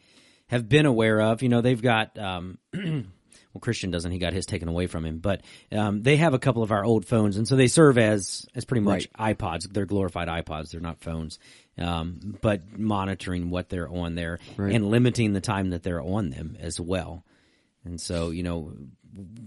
[0.48, 1.42] have been aware of.
[1.42, 2.58] You know, they've got um
[3.54, 6.40] well Christian doesn't, he got his taken away from him, but um they have a
[6.40, 9.72] couple of our old phones and so they serve as as pretty much iPods.
[9.72, 11.40] They're glorified iPods, they're not phones.
[11.78, 14.74] Um but monitoring what they're on there Right.
[14.76, 17.24] and limiting the time that they're on them as well.
[17.86, 18.74] And so, you know,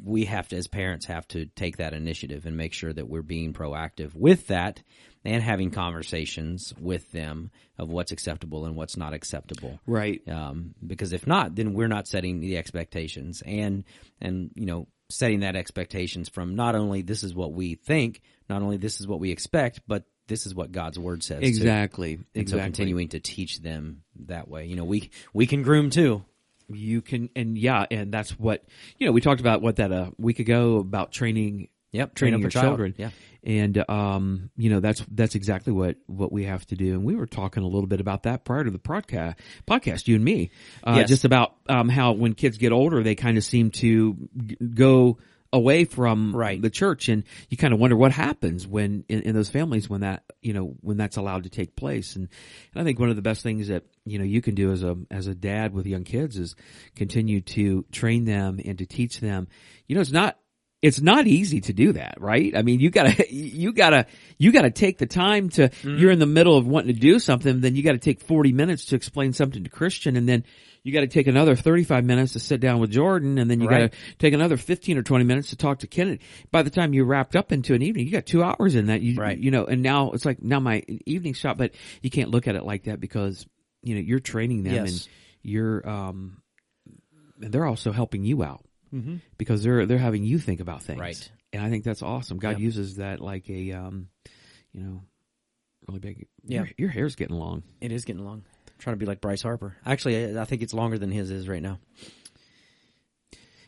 [0.05, 3.23] we have to, as parents, have to take that initiative and make sure that we're
[3.23, 4.83] being proactive with that
[5.25, 9.79] and having conversations with them of what's acceptable and what's not acceptable.
[9.87, 10.21] right.
[10.29, 13.85] Um, because if not, then we're not setting the expectations and,
[14.21, 18.63] and, you know, setting that expectations from not only this is what we think, not
[18.63, 21.41] only this is what we expect, but this is what God's word says.
[21.41, 21.47] too.
[21.47, 22.15] Exactly.
[22.15, 22.61] And exactly.
[22.61, 24.67] so continuing to teach them that way.
[24.67, 26.25] You know, we, we can groom too.
[26.69, 28.65] you can and yeah and that's what
[28.99, 32.15] you know we talked about what that a week ago about training Yep.
[32.15, 32.65] training train your child.
[32.69, 33.11] children Yeah.
[33.45, 37.17] And um you know that's that's exactly what what we have to do and we
[37.17, 39.35] were talking a little bit about that prior to the podcast
[39.67, 40.51] podcast you and me
[40.85, 41.09] uh Yes.
[41.09, 45.19] just about um how when kids get older they kind of seem to g- go
[45.55, 46.63] away from Right.
[46.63, 50.01] the church and you kind of wonder what happens when in, in those families when
[50.01, 52.29] that you know when that's allowed to take place and,
[52.73, 54.83] and I think one of the best things that you know you can do as
[54.83, 56.55] a as a dad with young kids is
[56.97, 59.47] continue to train them and to teach them
[59.87, 60.39] you know it's not
[60.83, 62.57] it's not easy to do that, right?
[62.57, 66.27] I mean, you gotta, you gotta, you gotta take the time to, you're in the
[66.27, 69.63] middle of wanting to do something, then you gotta take 40 minutes to explain something
[69.65, 70.45] to Christian, and then
[70.83, 73.91] you gotta take another 35 minutes to sit down with Jordan, and then you Right.
[73.93, 76.21] gotta take another 15 or 20 minutes to talk to Kennedy.
[76.51, 79.01] By the time you're wrapped up into an evening, you got two hours in that,
[79.03, 79.39] you, Right.
[79.39, 82.57] you know, and now it's like, now my evening shot, but you can't look at
[82.57, 83.47] it like that because,
[83.85, 84.91] you know, you're training them Yes.
[84.91, 85.09] and
[85.45, 86.39] you're, um,
[87.41, 88.65] and they're also helping you out
[89.39, 91.31] because they're they're having you think about things, Right.
[91.53, 92.39] And I think that's awesome.
[92.39, 92.61] God Yep.
[92.61, 94.09] uses that like a, um,
[94.73, 95.03] you know,
[95.87, 96.27] really big.
[96.45, 96.61] Yeah.
[96.61, 97.63] your, your hair's getting long.
[97.81, 98.45] It is getting long.
[98.69, 99.77] I'm trying to be like Bryce Harper.
[99.85, 101.79] Actually, I I think it's longer than his is right now.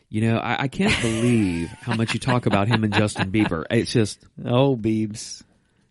[0.09, 3.65] You know, I, I can't believe how much you talk about him and Justin Bieber.
[3.71, 5.43] It's just, Oh, Beebs.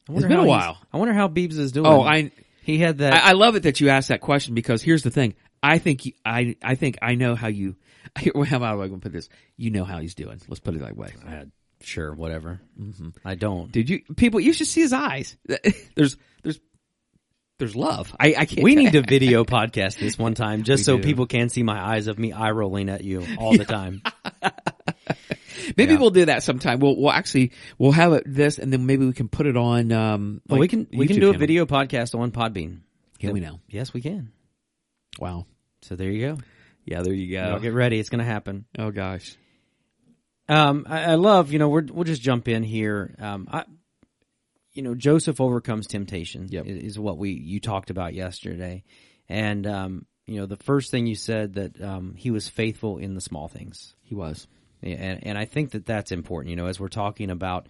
[0.08, 0.78] It's been a while.
[0.92, 1.86] I wonder how Beebs is doing.
[1.86, 2.30] oh, I,
[2.62, 3.12] he had that.
[3.14, 5.34] I I love it that you asked that question because here's the thing.
[5.62, 7.76] I think you, I I think I know how you.
[8.16, 9.28] How am I going to put this?
[9.56, 10.40] You know how he's doing.
[10.48, 11.12] Let's put it that way.
[11.26, 11.44] Uh,
[11.80, 12.60] sure, whatever.
[13.24, 13.70] I don't.
[13.72, 14.40] Did you people?
[14.40, 15.36] You should see his eyes.
[15.94, 16.60] There's there's
[17.58, 18.14] there's love.
[18.18, 18.62] I, I can't.
[18.64, 21.02] We need to video podcast this one time just We so do.
[21.04, 24.02] people can see my eyes of me eye rolling at you all the time.
[25.76, 25.98] Maybe Yeah.
[26.00, 26.80] we'll do that sometime.
[26.80, 29.92] We'll we'll actually we'll have it this, and then maybe we can put it on.
[29.92, 31.38] Um, Well, we like can we can do a channel.
[31.40, 32.80] video podcast on Podbean.
[33.18, 33.60] Can we now?
[33.68, 34.32] Yes, we can.
[35.18, 35.46] Wow.
[35.82, 36.38] So there you go.
[36.84, 37.58] Yeah, there you go.
[37.58, 37.98] get ready.
[37.98, 38.66] It's going to happen.
[38.78, 39.36] Oh gosh.
[40.48, 43.14] Um, I, I love, you know, we're, we'll just jump in here.
[43.18, 43.64] Um, I,
[44.74, 46.66] you know, Joseph overcomes temptation Yep.
[46.66, 48.84] is, is what we, you talked about yesterday.
[49.28, 53.14] And, um, you know, the first thing you said that, um, he was faithful in
[53.14, 53.94] the small things.
[54.02, 54.46] He was.
[54.82, 57.68] And, and I think that that's important, you know, as we're talking about,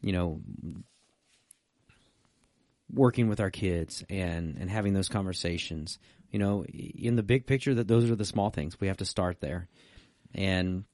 [0.00, 0.40] you know,
[2.92, 5.98] working with our kids and, and having those conversations,
[6.30, 8.78] you know, in the big picture that those are the small things.
[8.80, 9.68] We have to start there.
[10.34, 10.84] And,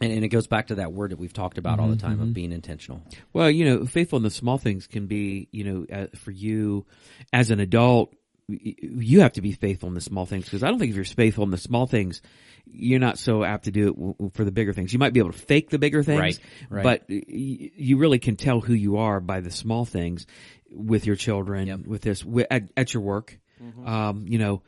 [0.00, 2.20] and, and it goes back to that word that we've talked about all the time
[2.20, 3.02] of being intentional.
[3.32, 6.86] Well, you know, faithful in the small things can be, you know, uh, for you
[7.32, 8.14] as an adult,
[8.48, 11.04] you have to be faithful in the small things because I don't think if you're
[11.04, 12.22] faithful in the small things,
[12.64, 14.92] you're not so apt to do it w- w- for the bigger things.
[14.92, 16.38] You might be able to fake the bigger things, Right,
[16.70, 16.82] right.
[16.84, 20.26] but y- you really can tell who you are by the small things
[20.70, 21.80] with your children, Yep.
[21.86, 23.38] with this, wi- at, at your work.
[23.84, 24.62] Um, you know,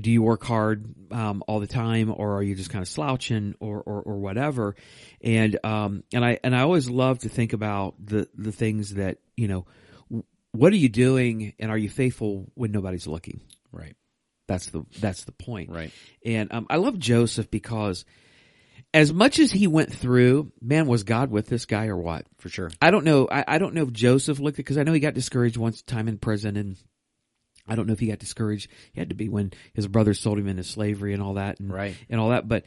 [0.00, 3.54] do you work hard um, all the time, or are you just kind of slouching,
[3.60, 4.74] or or, or whatever?
[5.20, 9.18] And um, and I and I always love to think about the the things that
[9.36, 9.66] you know.
[10.54, 13.40] What are you doing, and are you faithful when nobody's looking?
[13.72, 13.96] Right.
[14.46, 15.70] That's the that's the point.
[15.70, 15.90] Right.
[16.26, 18.04] And um, I love Joseph because
[18.94, 22.26] as much as he went through, man, was God with this guy or what?
[22.38, 22.70] For sure.
[22.80, 23.28] I don't know.
[23.30, 25.82] I, I don't know if Joseph looked at because I know he got discouraged once
[25.82, 26.76] time in prison, and
[27.72, 28.68] I don't know if he got discouraged.
[28.92, 31.72] He had to be when his brothers sold him into slavery and all that, and
[31.72, 31.96] Right.
[32.10, 32.46] and all that.
[32.46, 32.64] But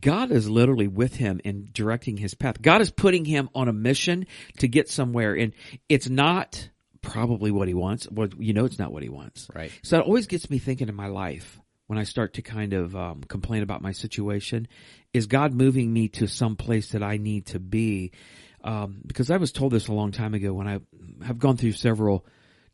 [0.00, 2.60] God is literally with him and directing his path.
[2.60, 4.26] God is putting him on a mission
[4.58, 5.52] to get somewhere, and
[5.88, 6.68] it's not
[7.02, 8.08] probably what he wants.
[8.10, 9.48] Well, you know, it's not what he wants.
[9.54, 9.70] Right.
[9.82, 12.96] So it always gets me thinking in my life when I start to kind of
[12.96, 14.68] um, complain about my situation.
[15.12, 18.12] Is God moving me to some place that I need to be?
[18.62, 20.80] Um, because I was told this a long time ago when I
[21.26, 22.24] have gone through several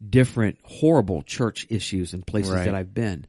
[0.06, 2.64] different horrible church issues and places Right.
[2.64, 3.26] that I've been.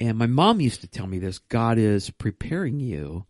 [0.00, 3.24] And my mom used to tell me this God is preparing you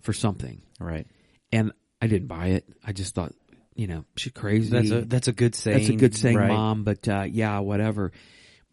[0.00, 0.62] for something.
[0.78, 1.06] Right.
[1.52, 2.64] And I didn't buy it.
[2.84, 3.32] I just thought,
[3.74, 4.70] you know, she's crazy.
[4.70, 5.76] That's a that's a good saying.
[5.78, 6.48] That's a good saying, right?
[6.48, 6.84] mom.
[6.84, 8.12] But uh, yeah, whatever.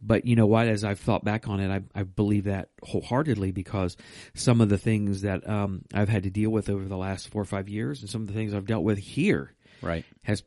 [0.03, 0.67] But you know what?
[0.67, 3.97] As I've thought back on it, I, I believe that wholeheartedly because
[4.33, 7.41] some of the things that um, I've had to deal with over the last four
[7.41, 10.03] or five years, and some of the things I've dealt with here, Right.
[10.23, 10.43] has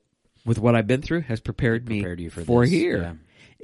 [0.47, 2.99] with what I've been through, has prepared me Prepared you for this, here.
[3.03, 3.13] yeah.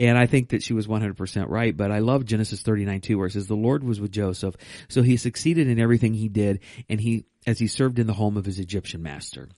[0.08, 1.76] And I think that she was 100% right.
[1.76, 4.54] But I love Genesis 39 2 where it says, The Lord was with Joseph,
[4.88, 8.36] so he succeeded in everything he did, and he as he served in the home
[8.36, 9.48] of his Egyptian master.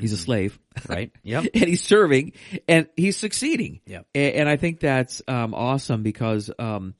[0.00, 0.58] He's a slave.
[0.88, 1.12] Right.
[1.22, 1.44] Yep.
[1.54, 2.32] and he's serving
[2.68, 3.80] and he's succeeding.
[3.86, 4.06] Yep.
[4.14, 6.94] And, I think that's um, awesome because um,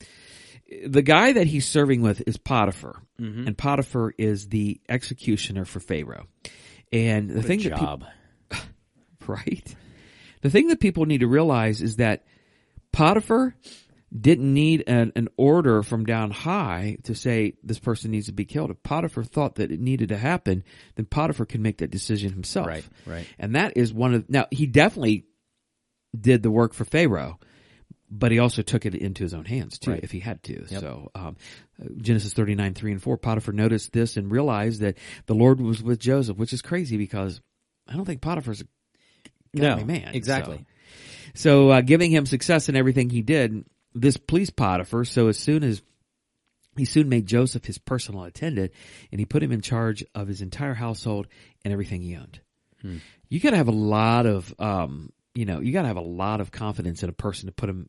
[0.86, 3.46] the guy that he's serving with is Potiphar, Mm-hmm.
[3.46, 6.26] and Potiphar is the executioner for Pharaoh.
[6.92, 8.04] And the thing that job.
[9.28, 9.74] right,
[10.42, 12.24] the thing that people need to realize is that
[12.92, 13.54] Potiphar
[14.16, 18.44] didn't need an, an order from down high to say this person needs to be
[18.44, 18.70] killed.
[18.70, 20.62] If Potiphar thought that it needed to happen,
[20.94, 22.68] then Potiphar can make that decision himself.
[22.68, 23.26] Right, right.
[23.38, 25.26] And that is one of now he definitely
[26.18, 27.40] did the work for Pharaoh,
[28.08, 30.04] but he also took it into his own hands too, Right.
[30.04, 30.64] if he had to.
[30.68, 30.80] Yep.
[30.80, 31.36] So um,
[31.96, 35.82] Genesis thirty nine three and four, Potiphar noticed this and realized that the Lord was
[35.82, 37.40] with Joseph, which is crazy because
[37.88, 38.66] I don't think Potiphar's a
[39.62, 40.14] No, man.
[40.14, 40.66] exactly.
[41.34, 43.64] So, so uh, giving him success in everything he did,
[43.94, 45.04] this pleased Potiphar.
[45.04, 45.82] So as soon as
[46.76, 48.72] he soon made Joseph his personal attendant,
[49.12, 51.26] and he put him in charge of his entire household
[51.64, 52.40] and everything he owned.
[52.82, 52.96] Hmm.
[53.28, 56.02] You got to have a lot of, um, you know, you got to have a
[56.02, 57.88] lot of confidence in a person to put him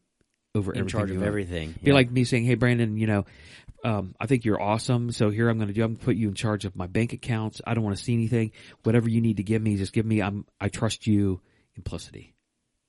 [0.54, 1.76] over In everything charge of everything.
[1.84, 3.26] Be like me saying, "Hey, Brandon, you know,
[3.84, 5.12] um, I think you're awesome.
[5.12, 5.84] So here I'm going to do.
[5.84, 7.62] I'm going to put you in charge of my bank accounts.
[7.66, 8.52] I don't want to see anything.
[8.84, 10.22] Whatever you need to give me, just give me.
[10.22, 10.46] I'm.
[10.60, 11.42] I trust you.
[11.76, 12.34] Implicity.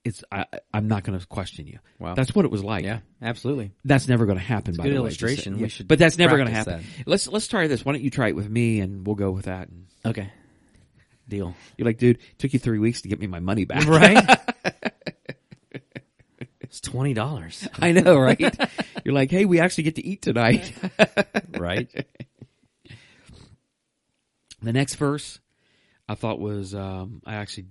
[0.04, 0.22] It's.
[0.30, 0.46] I.
[0.72, 1.78] I'm not going to question you.
[1.98, 2.14] Wow.
[2.14, 2.84] That's what it was like.
[2.84, 3.72] yeah, absolutely.
[3.84, 4.74] That's never going to happen.
[4.76, 5.06] by good the way.
[5.06, 5.54] illustration.
[5.54, 6.84] Just- We should but that's never going to happen.
[7.06, 7.84] Let's let's try this.
[7.84, 9.68] Why don't you try it with me, and we'll go with that.
[9.68, 10.30] And Okay.
[11.28, 11.56] Deal.
[11.76, 13.84] you're like, dude, it took you three weeks to get me my money back.
[13.88, 14.38] Right?
[16.60, 17.66] it's twenty dollars.
[17.80, 18.38] I know, right?
[19.04, 20.72] you're like, hey, we actually get to eat tonight.
[21.58, 21.88] Right?
[24.62, 25.40] The next verse
[26.08, 27.66] I thought was um, I actually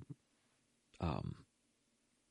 [1.02, 1.36] um,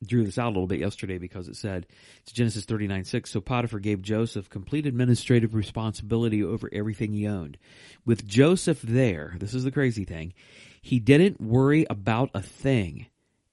[0.05, 1.87] drew this out a little bit yesterday because it said
[2.21, 3.31] it's Genesis thirty nine six.
[3.31, 7.57] So Potiphar gave Joseph complete administrative responsibility over everything he owned.
[8.05, 10.33] With Joseph there, this is the crazy thing,
[10.81, 13.07] he didn't worry about a thing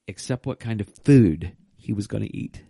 [0.07, 2.61] except what kind of food he was going to eat.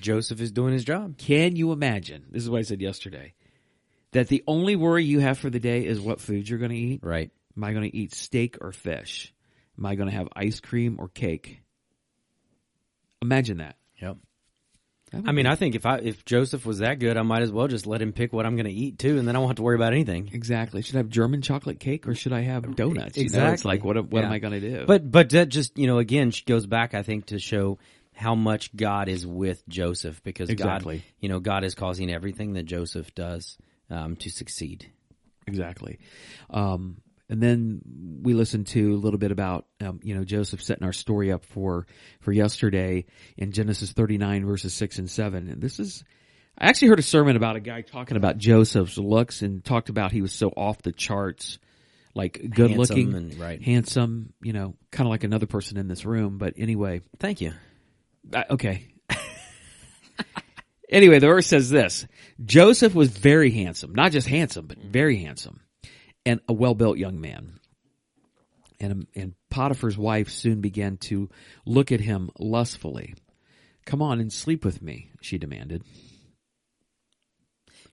[0.00, 1.16] Joseph is doing his job.
[1.18, 2.26] Can you imagine?
[2.30, 3.34] This is what I said yesterday.
[4.12, 6.76] That the only worry you have for the day is what food you're going to
[6.76, 7.00] eat.
[7.02, 7.30] Right.
[7.56, 9.32] Am I going to eat steak or fish?
[9.78, 11.60] Am I going to have ice cream or cake?
[13.20, 13.76] Imagine that.
[14.00, 14.16] Yep.
[15.12, 17.42] That I mean, be- I think if I if Joseph was that good, I might
[17.42, 19.38] as well just let him pick what I'm going to eat too, and then I
[19.38, 20.30] won't have to worry about anything.
[20.32, 20.82] exactly.
[20.82, 23.16] Should I have German chocolate cake or should I have donuts?
[23.16, 23.68] You know, it's Exactly.
[23.68, 24.10] like what?
[24.10, 24.84] What am I going to do?
[24.86, 27.78] But but that just you know again goes back I think to show
[28.14, 30.96] how much God is with Joseph because Exactly.
[30.98, 33.58] God you know God is causing everything that Joseph does
[33.90, 34.90] um, to succeed.
[35.46, 35.98] Exactly.
[36.48, 37.80] Um, and then
[38.22, 41.46] we listened to a little bit about, um, you know, Joseph setting our story up
[41.46, 41.86] for,
[42.20, 43.06] for yesterday
[43.38, 45.48] in Genesis 39 verses 6 and 7.
[45.48, 46.04] And this is,
[46.58, 50.12] I actually heard a sermon about a guy talking about Joseph's looks and talked about
[50.12, 51.58] he was so off the charts,
[52.14, 53.62] like good Handsome looking, and- right.
[53.62, 56.36] handsome, you know, kind of like another person in this room.
[56.36, 57.54] But anyway, Thank you.
[58.34, 58.88] uh, okay.
[60.90, 62.06] anyway, the verse says this
[62.44, 65.60] Joseph was very handsome, not just handsome, but very handsome,
[66.26, 67.58] and a well built young man.
[68.80, 71.28] And, and Potiphar's wife soon began to
[71.64, 73.14] look at him lustfully.
[73.86, 75.82] Come on and sleep with me, she demanded.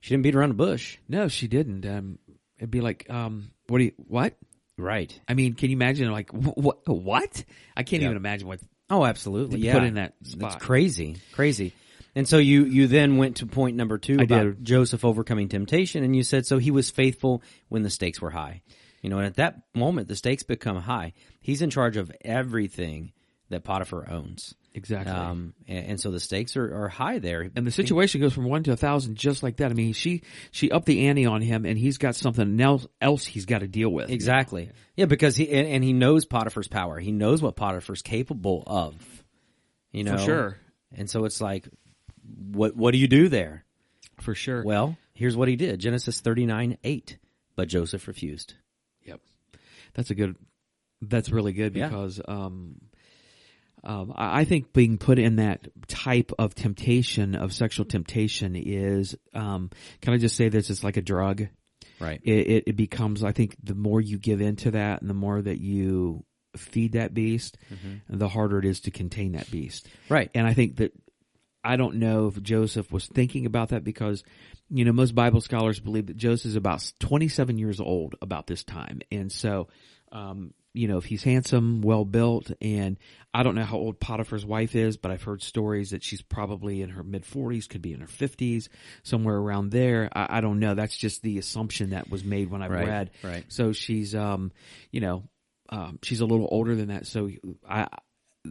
[0.00, 0.98] She didn't beat around the bush.
[1.08, 1.84] No, she didn't.
[1.86, 2.18] Um,
[2.58, 4.34] it'd be like, um, what do you, what?
[4.78, 5.18] Right.
[5.28, 7.44] I mean, can you imagine like, what, what?
[7.76, 8.08] I can't Yeah.
[8.08, 9.60] even imagine what, Oh, absolutely.
[9.60, 9.74] Yeah.
[9.74, 10.54] put in that Spot.
[10.54, 11.18] It's crazy.
[11.32, 11.72] Crazy.
[12.14, 14.64] And so you, you then went to point number two I about did.
[14.64, 18.62] Joseph overcoming temptation, and you said so he was faithful when the stakes were high.
[19.00, 21.12] You know, and at that moment the stakes become high.
[21.40, 23.12] He's in charge of everything
[23.48, 24.54] that Potiphar owns.
[24.74, 25.12] exactly.
[25.12, 27.50] Um, and, and so the stakes are, are high there.
[27.54, 29.70] and the situation goes from one to a thousand just like that.
[29.70, 33.24] I mean, she she upped the ante on him, and he's got something else else
[33.24, 34.10] he's got to deal with.
[34.10, 34.70] Exactly.
[34.96, 36.98] Yeah, because he and, and he knows Potiphar's power.
[36.98, 38.94] He knows what Potiphar's capable of.
[39.92, 40.56] You know, For sure.
[40.92, 41.68] And so it's like,
[42.38, 43.64] what what do you do there?
[44.20, 44.62] for sure.
[44.62, 47.16] Well, here's what he did: Genesis thirty nine eight.
[47.56, 48.54] But Joseph refused.
[49.04, 49.20] Yep,
[49.94, 50.36] that's a good.
[51.02, 51.88] That's really good Yeah.
[51.88, 52.76] because um,
[53.82, 59.16] um, I think being put in that type of temptation of sexual temptation is.
[59.34, 59.70] Um,
[60.02, 60.68] can I just say this?
[60.70, 61.48] It's like a drug.
[61.98, 62.20] Right.
[62.22, 63.24] It, it, it becomes.
[63.24, 66.24] I think the more you give into that, and the more that you
[66.56, 67.56] feed that beast,
[68.08, 69.88] the harder it is to contain that beast.
[70.08, 70.30] Right.
[70.34, 70.92] And I think that
[71.62, 74.24] I don't know if Joseph was thinking about that because,
[74.70, 78.64] you know, most Bible scholars believe that Joseph is about 27 years old about this
[78.64, 79.00] time.
[79.12, 79.68] And so,
[80.12, 82.96] um, you know, if he's handsome, well built, and
[83.34, 86.80] I don't know how old Potiphar's wife is, but I've heard stories that she's probably
[86.80, 88.68] in her mid 40s, could be in her 50s,
[89.02, 90.08] somewhere around there.
[90.14, 90.74] I, I don't know.
[90.74, 93.10] That's just the assumption that was made when I Right, read.
[93.24, 93.44] right.
[93.48, 94.52] So she's, um,
[94.92, 95.24] you know,
[95.70, 97.06] um, she's a little older than that.
[97.06, 97.30] So
[97.68, 97.88] I,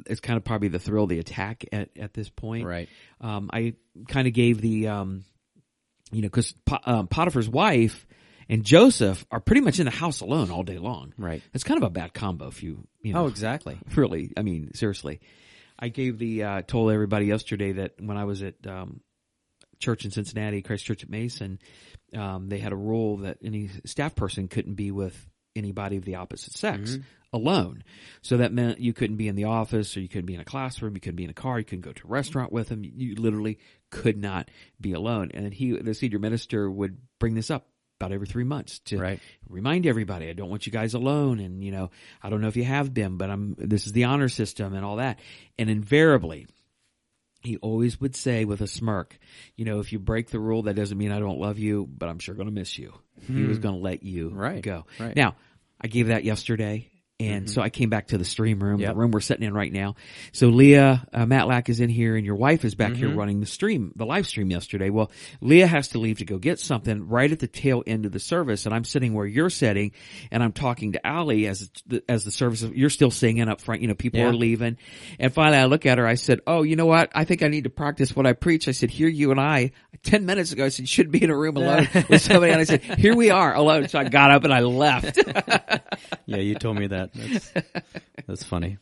[0.06, 2.66] it's kind of probably the thrill of the attack at, at this point.
[2.66, 2.90] Right.
[3.22, 3.74] Um, I
[4.08, 5.24] kind of gave the, um,
[6.12, 6.54] you know, because
[6.86, 8.06] um, Potiphar's wife
[8.48, 11.14] and Joseph are pretty much in the house alone all day long.
[11.18, 11.42] Right.
[11.54, 13.78] It's kind of a bad combo if you, you know, Oh, exactly.
[13.96, 14.32] really.
[14.38, 15.20] I mean, seriously.
[15.78, 19.02] I gave the, uh, told everybody yesterday that when I was at, um,
[19.80, 21.58] church in Cincinnati, Christ Church at Mason,
[22.14, 25.16] um, they had a rule that any staff person couldn't be with
[25.60, 27.02] anybody of the opposite sex mm-hmm.
[27.32, 27.84] alone.
[28.24, 30.46] So that meant you couldn't be in the office or you couldn't be in a
[30.46, 32.84] classroom, you couldn't be in a car, you couldn't go to a restaurant with them.
[32.84, 33.60] You literally
[33.92, 34.50] could not
[34.82, 35.30] be alone.
[35.34, 37.68] And he, the senior minister would bring this up
[38.00, 39.20] about every three months to Right.
[39.50, 41.40] remind everybody, I don't want you guys alone.
[41.40, 41.92] And, you know,
[42.24, 44.86] I don't know if you have been, but I'm, this is the honor system and
[44.86, 45.20] all that.
[45.58, 46.48] And invariably,
[47.42, 49.18] he always would say with a smirk,
[49.56, 52.10] you know, if you break the rule, that doesn't mean I don't love you, but
[52.10, 52.94] I'm sure going to miss you.
[53.28, 53.64] He was hmm.
[53.64, 54.86] going to let you Right, go.
[55.00, 55.16] right.
[55.16, 55.36] Now,
[55.82, 56.89] I gave that yesterday.
[57.22, 58.94] And so I came back to the stream room, Yep.
[58.94, 59.96] the room we're sitting in right now.
[60.32, 63.46] So Leah, uh, Matlack is in here and your wife is back here running the
[63.46, 64.90] stream, the live stream yesterday.
[64.90, 68.14] Well, Leah has to leave to go get something right at the tail end of
[68.14, 69.92] the service and I'm sitting where you're sitting
[70.32, 73.82] and I'm talking to Allie as, the, as the service, you're still singing up front,
[73.82, 74.28] you know, people Yeah.
[74.30, 74.78] are leaving.
[75.20, 77.12] And finally I look at her, I said, oh, you know what?
[77.14, 78.70] I think I need to practice what I preach.
[78.70, 79.72] I said, here you and I,
[80.04, 82.54] 10 minutes ago, I said, you shouldn't be in a room alone with somebody.
[82.54, 83.90] And I said, here we are alone.
[83.90, 85.20] So I got up and I left.
[86.26, 87.09] Yeah, you told me that.
[87.14, 87.52] That's,
[88.28, 88.78] that's funny.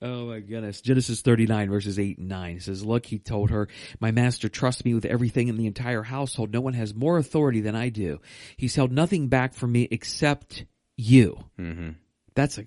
[0.00, 0.80] Oh my goodness.
[0.80, 3.68] Genesis 39 verses 8 and 9 says, Look, he told her,
[4.00, 6.52] my master trusts me with everything in the entire household.
[6.52, 8.20] No one has more authority than I do.
[8.56, 10.64] He's held nothing back from me except
[10.96, 11.38] you.
[11.58, 11.90] Mm-hmm.
[12.34, 12.64] That's a,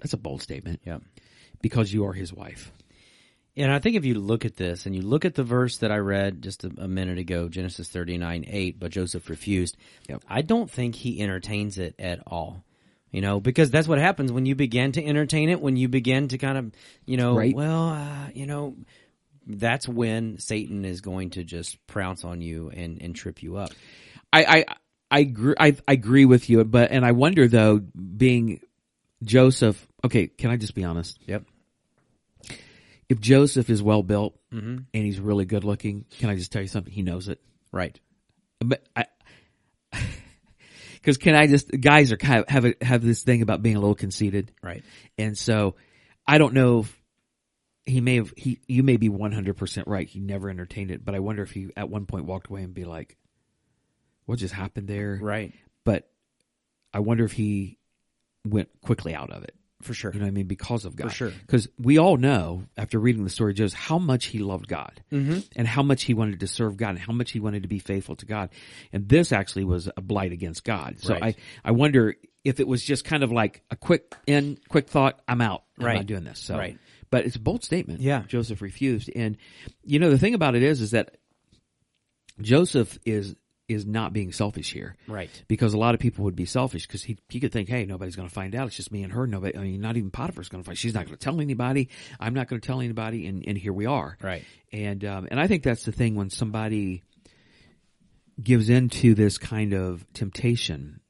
[0.00, 1.02] that's a bold statement Yep.
[1.62, 2.72] because you are his wife.
[3.58, 5.90] And I think if you look at this and you look at the verse that
[5.90, 9.78] I read just a, a minute ago, Genesis 39, 8, but Joseph refused.
[10.10, 10.24] Yep.
[10.28, 12.62] I don't think he entertains it at all.
[13.16, 16.28] You know, because that's what happens when you begin to entertain it, when you begin
[16.28, 16.70] to kind of,
[17.06, 17.54] you know, Right.
[17.56, 18.76] well, uh, you know,
[19.46, 23.70] that's when Satan is going to just prounce on you and, and trip you up.
[24.30, 24.64] I, I,
[25.10, 28.60] I agree, I, I agree with you, but, and I wonder though, being
[29.24, 31.18] Joseph, okay, can I just be honest?
[31.24, 31.44] Yep.
[33.08, 34.76] If Joseph is well built Mm-hmm.
[34.92, 36.92] and he's really good looking, can I just tell you something?
[36.92, 37.40] He knows it.
[37.72, 37.98] Right.
[38.60, 39.06] But I,
[41.06, 43.76] because can I just guys are kind of have a, have this thing about being
[43.76, 44.82] a little conceited, Right.
[45.16, 45.76] and so
[46.26, 47.00] I don't know if
[47.84, 50.08] he may have he you may be one hundred percent right.
[50.08, 52.74] He never entertained it, but I wonder if he at one point walked away and
[52.74, 53.16] be like,
[54.24, 55.54] "What just happened there?" Right.
[55.84, 56.10] But
[56.92, 57.78] I wonder if he
[58.44, 59.54] went quickly out of it.
[59.82, 60.10] For sure.
[60.12, 60.46] You know what I mean?
[60.46, 61.08] Because of God.
[61.10, 61.30] For sure.
[61.42, 65.02] Because we all know, after reading the story of Joseph, how much he loved God.
[65.12, 65.40] Mm-hmm.
[65.54, 67.78] And how much he wanted to serve God and how much he wanted to be
[67.78, 68.50] faithful to God.
[68.92, 70.96] And this actually was a blight against God.
[71.00, 71.36] So Right.
[71.64, 75.20] I, I wonder if it was just kind of like a quick in, quick thought,
[75.28, 75.64] I'm out.
[75.78, 75.96] I'm Right.
[75.96, 76.38] not doing this.
[76.40, 76.78] So, Right.
[77.10, 78.00] but it's a bold statement.
[78.00, 78.22] Yeah.
[78.26, 79.10] Joseph refused.
[79.14, 79.36] And,
[79.84, 81.16] you know, the thing about it is, is that
[82.40, 83.34] Joseph is,
[83.68, 85.28] is not being selfish here Right.
[85.48, 88.14] because a lot of people would be selfish because he he could think, hey, nobody's
[88.16, 88.68] going to find out.
[88.68, 89.26] It's just me and her.
[89.26, 90.78] Nobody, I mean, not even Potiphar's going to find.
[90.78, 91.88] She's not going to tell anybody.
[92.20, 93.26] I'm not going to tell anybody.
[93.26, 94.16] And and here we are.
[94.22, 94.44] Right.
[94.72, 97.02] And um, and I think that's the thing when somebody
[98.42, 101.00] gives into this kind of temptation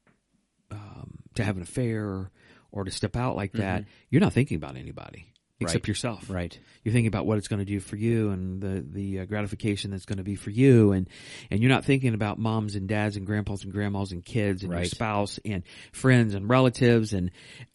[0.70, 2.30] um, to have an affair
[2.72, 5.26] or to step out like that, you're not thinking about anybody
[5.60, 5.88] except Right.
[5.88, 6.28] yourself.
[6.28, 6.58] Right.
[6.84, 9.90] You're thinking about what it's going to do for you and the the uh, gratification
[9.90, 11.08] that's going to be for you, and
[11.50, 14.72] and you're not thinking about moms and dads and grandpas and grandmas and kids and
[14.72, 17.30] your spouse and friends and relatives and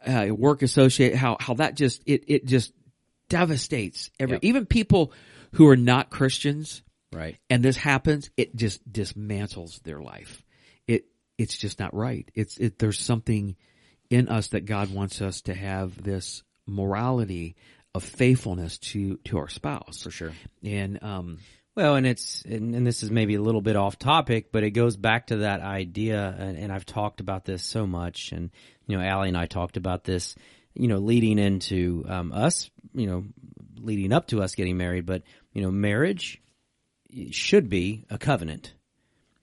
[0.05, 2.71] uh, work associate how how that just it it just
[3.29, 4.43] devastates every Yep.
[4.43, 5.13] even people
[5.53, 7.37] who are not Christians Right.
[7.49, 10.43] and this happens, it just dismantles their life.
[10.87, 11.05] It
[11.37, 12.29] it's just not right.
[12.35, 13.55] It's it there's something
[14.09, 17.55] in us that God wants us to have this morality
[17.93, 20.03] of faithfulness to to our spouse.
[20.03, 20.31] For sure.
[20.63, 21.39] And um
[21.75, 24.71] Well, and it's and, and this is maybe a little bit off topic, but it
[24.71, 28.49] goes back to that idea, and, and I've talked about this so much, and
[28.87, 30.35] you know, Allie and I talked about this,
[30.73, 33.23] you know, leading into um, us, you know,
[33.77, 36.41] leading up to us getting married, but you know, marriage
[37.31, 38.73] should be a covenant,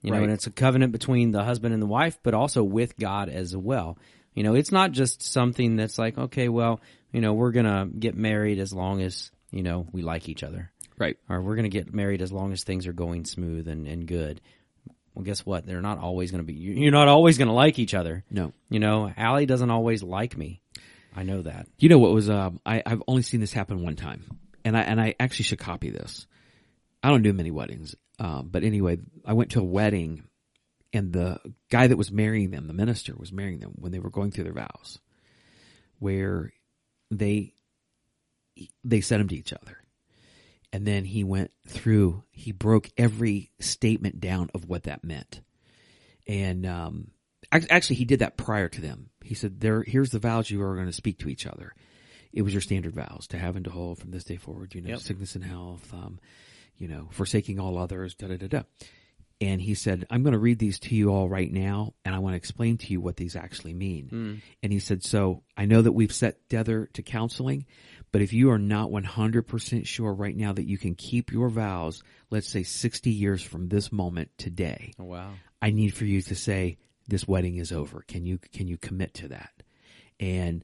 [0.01, 2.97] you know, and it's a covenant between the husband and the wife, but also with
[2.97, 3.97] God as well.
[4.33, 6.79] You know, it's not just something that's like, okay, well,
[7.11, 10.71] you know, we're gonna get married as long as you know we like each other
[10.99, 11.17] right.
[11.27, 14.05] or we're going to get married as long as things are going smooth and, and
[14.05, 14.41] good.
[15.15, 15.65] Well, guess what?
[15.65, 18.23] They're not always going to be, you- you're not always going to like each other.
[18.29, 18.53] No.
[18.69, 20.61] You know, Allie doesn't always like me.
[21.15, 21.67] I know that.
[21.79, 24.23] You know what was um I I've only seen this happen one time.
[24.63, 26.27] And I and I actually should copy this.
[27.01, 27.95] I don't do many weddings.
[28.19, 30.23] Um but anyway, I went to a wedding
[30.93, 31.39] and the
[31.71, 34.43] guy that was marrying them, the minister was marrying them when they were going through
[34.43, 34.99] their vows
[35.97, 36.53] where
[37.11, 37.53] they
[38.83, 39.77] they said them to each other.
[40.71, 45.41] And then he went through, he broke every statement down of what that meant.
[46.27, 47.07] And um,
[47.51, 49.09] actually, he did that prior to them.
[49.23, 51.73] He said, "There, here's the vows you are going to speak to each other.
[52.31, 54.75] It was your standard vows to have and to hold from this day forward.
[54.75, 54.99] You know, Yep.
[54.99, 55.91] sickness and health.
[55.91, 56.19] Um,
[56.77, 58.13] you know, forsaking all others.
[58.13, 58.61] Da da da da."
[59.41, 62.19] And he said, "I'm going to read these to you all right now, and I
[62.19, 64.35] want to explain to you what these actually mean." Hmm.
[64.61, 67.65] And he said, "So I know that we've set together to counseling,
[68.11, 72.03] but if you are not 100% sure right now that you can keep your vows,
[72.29, 75.31] let's say 60 years from this moment today, Oh, wow.
[75.61, 76.77] I need for you to say
[77.07, 78.03] this wedding is over.
[78.07, 79.51] Can you can you commit to that?
[80.19, 80.63] And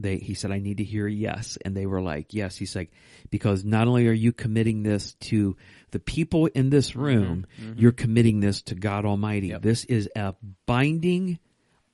[0.00, 2.74] they he said I need to hear a yes and they were like yes he's
[2.74, 2.90] like
[3.30, 5.56] because not only are you committing this to
[5.90, 7.00] the people in this mm-hmm.
[7.00, 7.78] room mm-hmm.
[7.78, 9.62] you're committing this to God Almighty Yep.
[9.62, 10.34] this is a
[10.66, 11.38] binding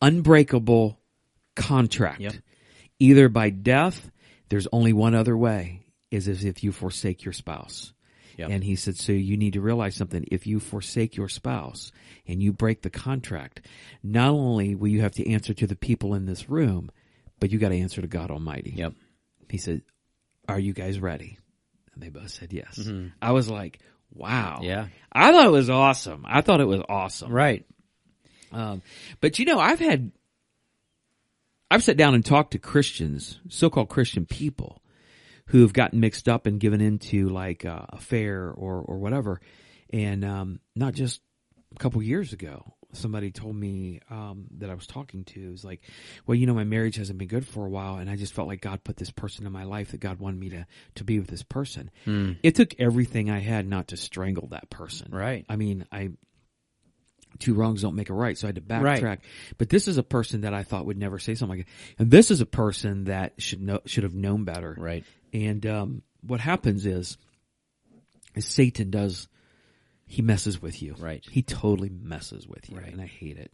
[0.03, 0.99] unbreakable
[1.57, 2.35] contract Yep.
[2.99, 4.11] either by death
[4.49, 5.81] there's only one other way
[6.11, 7.93] is if you forsake your spouse
[8.37, 8.51] Yep.
[8.51, 10.27] and he said, so you need to realize something.
[10.31, 11.93] If you forsake your spouse
[12.27, 13.61] and you break the contract,
[14.03, 16.91] not only will you have to answer to the people in this room,
[17.41, 18.75] but you got to answer to God Almighty.
[18.77, 18.95] Yep.
[19.49, 19.83] He said,
[20.49, 21.39] are you guys ready?
[21.93, 22.89] And they both said yes.
[23.23, 23.81] I was like,
[24.13, 24.57] wow.
[24.57, 24.65] Mm-hmm.
[24.65, 24.87] Yeah.
[25.13, 26.25] I thought it was awesome.
[26.27, 27.33] I thought it was awesome.
[27.33, 27.65] Right.
[28.53, 28.83] Um,
[29.21, 30.13] but you know, I've had,
[31.71, 34.81] I've sat down and talked to Christians, so-called Christian people,
[35.47, 39.41] who have gotten mixed up and given into like uh, affair or or whatever,
[39.91, 41.21] and um, not just
[41.75, 42.75] a couple years ago.
[42.95, 45.81] Somebody told me um, that I was talking to is like,
[46.27, 48.49] well, you know, my marriage hasn't been good for a while, and I just felt
[48.49, 50.67] like God put this person in my life that God wanted me to
[50.97, 51.91] to be with this person.
[52.43, 55.11] It took everything I had not to strangle that person.
[55.13, 55.45] Right.
[55.49, 56.11] I mean, I
[57.39, 59.03] two wrongs don't make a right, so I had to backtrack.
[59.03, 59.21] Right.
[59.59, 62.11] But this is a person that I thought would never say something like that, and
[62.11, 64.75] this is a person that should know should have known better.
[64.79, 65.05] Right.
[65.33, 67.19] And um, what happens is,
[68.35, 69.29] is Satan does
[70.07, 70.95] he messes with you.
[70.99, 71.25] Right.
[71.31, 72.77] He totally messes with you.
[72.79, 72.93] Right.
[72.93, 73.51] And I hate it.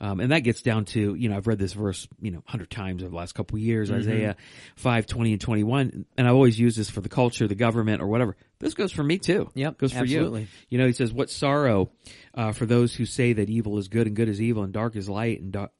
[0.00, 2.70] Um, and that gets down to, you know, I've read this verse, you know, hundred
[2.70, 3.98] times over the last couple of years, Mm-hmm.
[3.98, 4.36] Isaiah
[4.76, 6.06] 5, 20 and 21.
[6.16, 8.36] And I always use this for the culture, the government or whatever.
[8.60, 9.50] This goes for me too.
[9.54, 10.42] Yep, Goes for absolutely.
[10.42, 10.46] you.
[10.68, 11.90] You know, he says, what sorrow,
[12.32, 14.94] uh, for those who say that evil is good and good is evil and dark
[14.94, 15.72] is light and dark,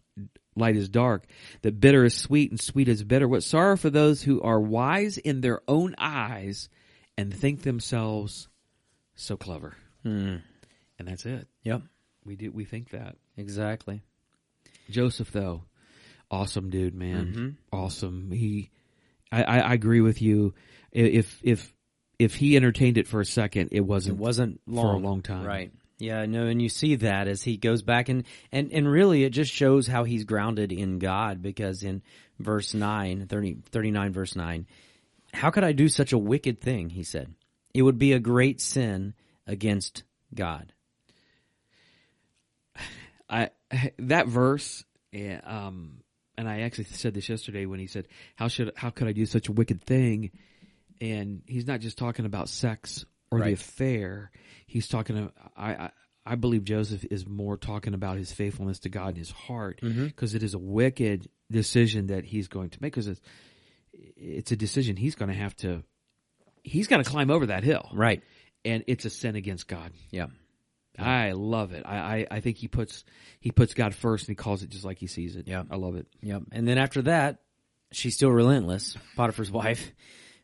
[0.57, 1.25] light is dark,
[1.63, 3.29] that bitter is sweet and sweet is bitter.
[3.29, 6.69] What sorrow for those who are wise in their own eyes
[7.17, 8.49] and think themselves
[9.19, 9.75] so clever.
[10.03, 10.37] Hmm.
[10.99, 11.47] And that's it.
[11.63, 11.83] Yep.
[12.25, 13.17] We do we think that.
[13.37, 14.03] Exactly.
[14.91, 15.65] Joseph though,
[16.31, 17.27] awesome dude, man.
[17.27, 17.49] Mm-hmm.
[17.77, 18.31] Awesome.
[18.31, 18.71] He
[19.31, 20.55] I, I, I agree with you.
[20.93, 21.73] If if
[22.19, 25.23] if he entertained it for a second, it wasn't It wasn't long, for a long
[25.23, 25.45] time.
[25.45, 25.73] Right.
[25.99, 29.31] Yeah, no, and you see that as he goes back and, and, and really it
[29.31, 32.03] just shows how he's grounded in God because in
[32.39, 34.67] verse 9, 30, 39 verse 9,
[35.35, 36.89] how could I do such a wicked thing?
[36.91, 37.35] He said.
[37.79, 39.15] It would be a great sin
[39.47, 40.03] against
[40.35, 40.73] God.
[43.31, 43.51] I
[44.01, 46.01] that verse, yeah, um,
[46.37, 49.27] and I actually said this yesterday when he said, "How should how could I do
[49.27, 50.33] such a wicked thing?"
[51.01, 54.33] And he's not just talking about sex or the affair.
[54.67, 55.31] He's talking.
[55.57, 55.91] I, I
[56.27, 60.35] I believe Joseph is more talking about his faithfulness to God in his heart because
[60.35, 63.21] is a wicked decision that he's going to make because it's
[63.93, 65.85] it's a decision he's going to have to.
[66.69, 68.23] He's got to climb over that hill, Right.
[68.65, 69.93] and it's a sin against God.
[70.11, 70.27] Yeah.
[70.99, 71.85] I love it.
[71.87, 73.05] I, I, I think he puts
[73.39, 75.47] he puts God first and he calls it just like he sees it.
[75.47, 75.63] Yeah.
[75.71, 76.09] I love it.
[76.23, 76.43] Yep.
[76.51, 77.39] And then after that,
[77.93, 78.97] she's still relentless.
[79.17, 79.93] Potiphar's wife.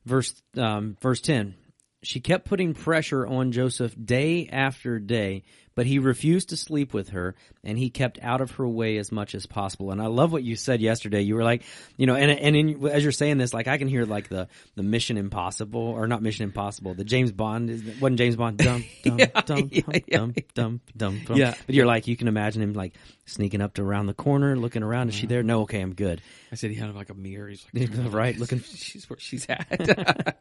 [0.04, 1.56] Verse um, verse ten.
[2.04, 5.42] She kept putting pressure on Joseph day after day,
[5.74, 9.10] but he refused to sleep with her, and he kept out of her way as
[9.10, 9.90] much as possible.
[9.90, 11.22] And I love what you said yesterday.
[11.22, 11.62] You were like,
[11.96, 14.48] you know, and and in, as you're saying this, like I can hear like the
[14.76, 18.84] the Mission Impossible or not Mission Impossible, the James Bond is wasn't James Bond dum
[19.04, 20.16] dum Yeah, dum yeah, yeah.
[20.18, 21.36] dum dum dum dum.
[21.36, 21.54] Yeah.
[21.66, 22.94] But you're like you can imagine him like
[23.26, 25.08] sneaking up to around the corner, looking around.
[25.08, 25.42] Is she there?
[25.42, 25.62] No.
[25.62, 26.20] Okay, I'm good.
[26.52, 27.48] I said he had like a mirror.
[27.48, 30.36] He's like, Right, looking- She's where she's at.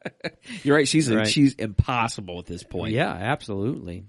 [0.63, 0.87] You're right.
[0.87, 1.27] She's Right.
[1.27, 2.93] she's impossible at this point.
[2.93, 4.05] Yeah, absolutely.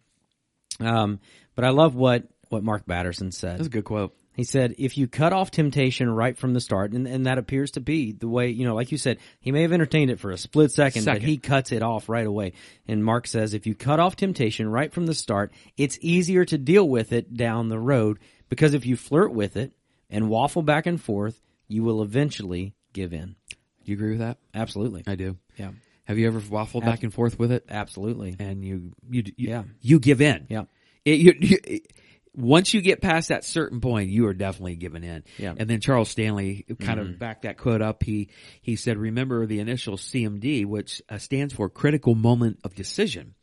[0.80, 1.20] Um,
[1.54, 3.58] but I love what what Mark Batterson said.
[3.58, 4.14] that's a good quote.
[4.36, 7.72] He said, "If you cut off temptation right from the start, and, and that appears
[7.72, 10.32] to be the way, you know, like you said, he may have entertained it for
[10.32, 12.52] a split second, but he cuts it off right away."
[12.88, 16.58] And Mark says, "If you cut off temptation right from the start, it's easier to
[16.58, 18.18] deal with it down the road
[18.48, 19.72] because if you flirt with it
[20.10, 23.36] and waffle back and forth, you will eventually give in."
[23.84, 24.38] Do you agree with that?
[24.54, 25.04] Absolutely.
[25.06, 25.36] I do.
[25.56, 25.70] Yeah.
[26.04, 28.36] Have you ever waffled back and forth with it Absolutely.
[28.38, 29.62] and you you, you Yeah.
[29.80, 30.46] you give in?
[30.48, 30.64] Yeah.
[31.04, 31.92] It, you, you, it-
[32.36, 35.22] once you get past that certain point, you are definitely giving in.
[35.38, 35.50] Yeah.
[35.50, 35.60] Mm-hmm.
[35.60, 38.02] And then Charles Stanley kind of backed that quote up.
[38.02, 38.28] He
[38.60, 43.34] he said, "Remember the initial CMD, which uh, stands for critical moment of decision."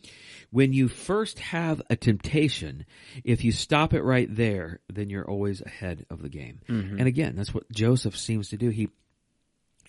[0.49, 2.86] When you first have a temptation,
[3.24, 6.59] if you stop it right there, then you're always ahead of the game.
[6.68, 6.97] Mm-hmm.
[6.99, 8.68] And again, that's what Joseph seems to do.
[8.68, 8.89] He,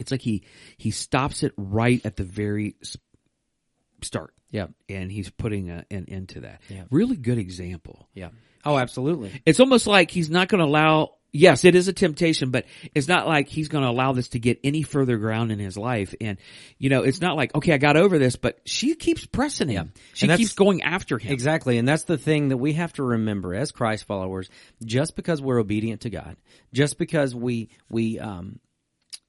[0.02, 0.42] it's like he
[0.76, 2.76] he stops it right at the very
[4.02, 4.66] start Yeah.
[4.88, 6.60] and he's putting a, an end to that.
[6.68, 6.84] Yeah.
[6.90, 8.08] Really good example.
[8.14, 8.28] Yeah.
[8.64, 9.40] Oh, absolutely.
[9.46, 11.14] It's almost like he's not going to allow.
[11.34, 14.38] Yes, it is a temptation, but it's not like he's going to allow this to
[14.38, 16.14] get any further ground in his life.
[16.20, 16.36] And
[16.78, 19.92] you know, it's not like okay, I got over this, but she keeps pressing him.
[20.12, 21.32] She keeps going after him.
[21.32, 21.78] Exactly.
[21.78, 24.50] And that's the thing that we have to remember as Christ followers.
[24.84, 26.36] Just because we're obedient to God,
[26.74, 28.58] just because we, we, um,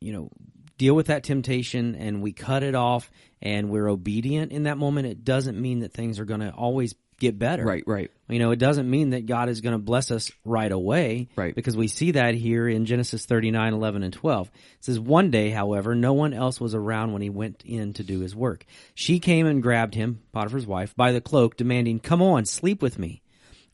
[0.01, 0.29] you know,
[0.77, 3.09] deal with that temptation and we cut it off
[3.41, 6.95] and we're obedient in that moment, it doesn't mean that things are going to always
[7.19, 7.63] get better.
[7.63, 8.11] Right, right.
[8.27, 11.29] You know, it doesn't mean that God is going to bless us right away.
[11.35, 11.55] Right.
[11.55, 14.47] Because we see that here in Genesis 39, 11, and 12.
[14.47, 18.03] It says, One day, however, no one else was around when he went in to
[18.03, 18.65] do his work.
[18.93, 22.99] She came and grabbed him, Potiphar's wife, by the cloak, demanding, Come on, sleep with
[22.99, 23.21] me.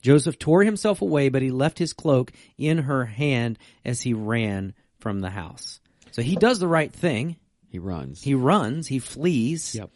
[0.02, 4.74] Joseph tore himself away, but he left his cloak in her hand as he ran
[4.98, 5.80] from the house.
[6.20, 7.36] So he does the right thing.
[7.70, 8.22] He runs.
[8.22, 9.88] He runs, he flees, yep.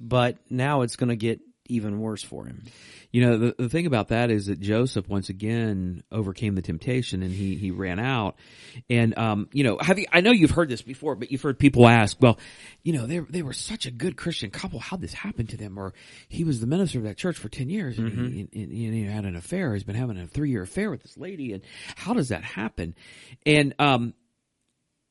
[0.00, 2.64] but now it's going to get even worse for him.
[3.12, 7.22] You know, the, the thing about that is that Joseph once again overcame the temptation
[7.22, 8.36] and he, he ran out.
[8.88, 11.58] And, um, you know, have you, I know you've heard this before, but you've heard
[11.58, 12.38] people ask, well,
[12.82, 14.78] you know, they, they were such a good Christian couple.
[14.78, 15.78] How'd this happen to them?
[15.78, 15.92] Or
[16.28, 19.04] he was the minister of that church for 10 years and, he, and, and he
[19.04, 19.74] had an affair.
[19.74, 21.52] He's been having a three year affair with this lady.
[21.52, 21.62] And
[21.96, 22.94] how does that happen?
[23.44, 24.14] And, um,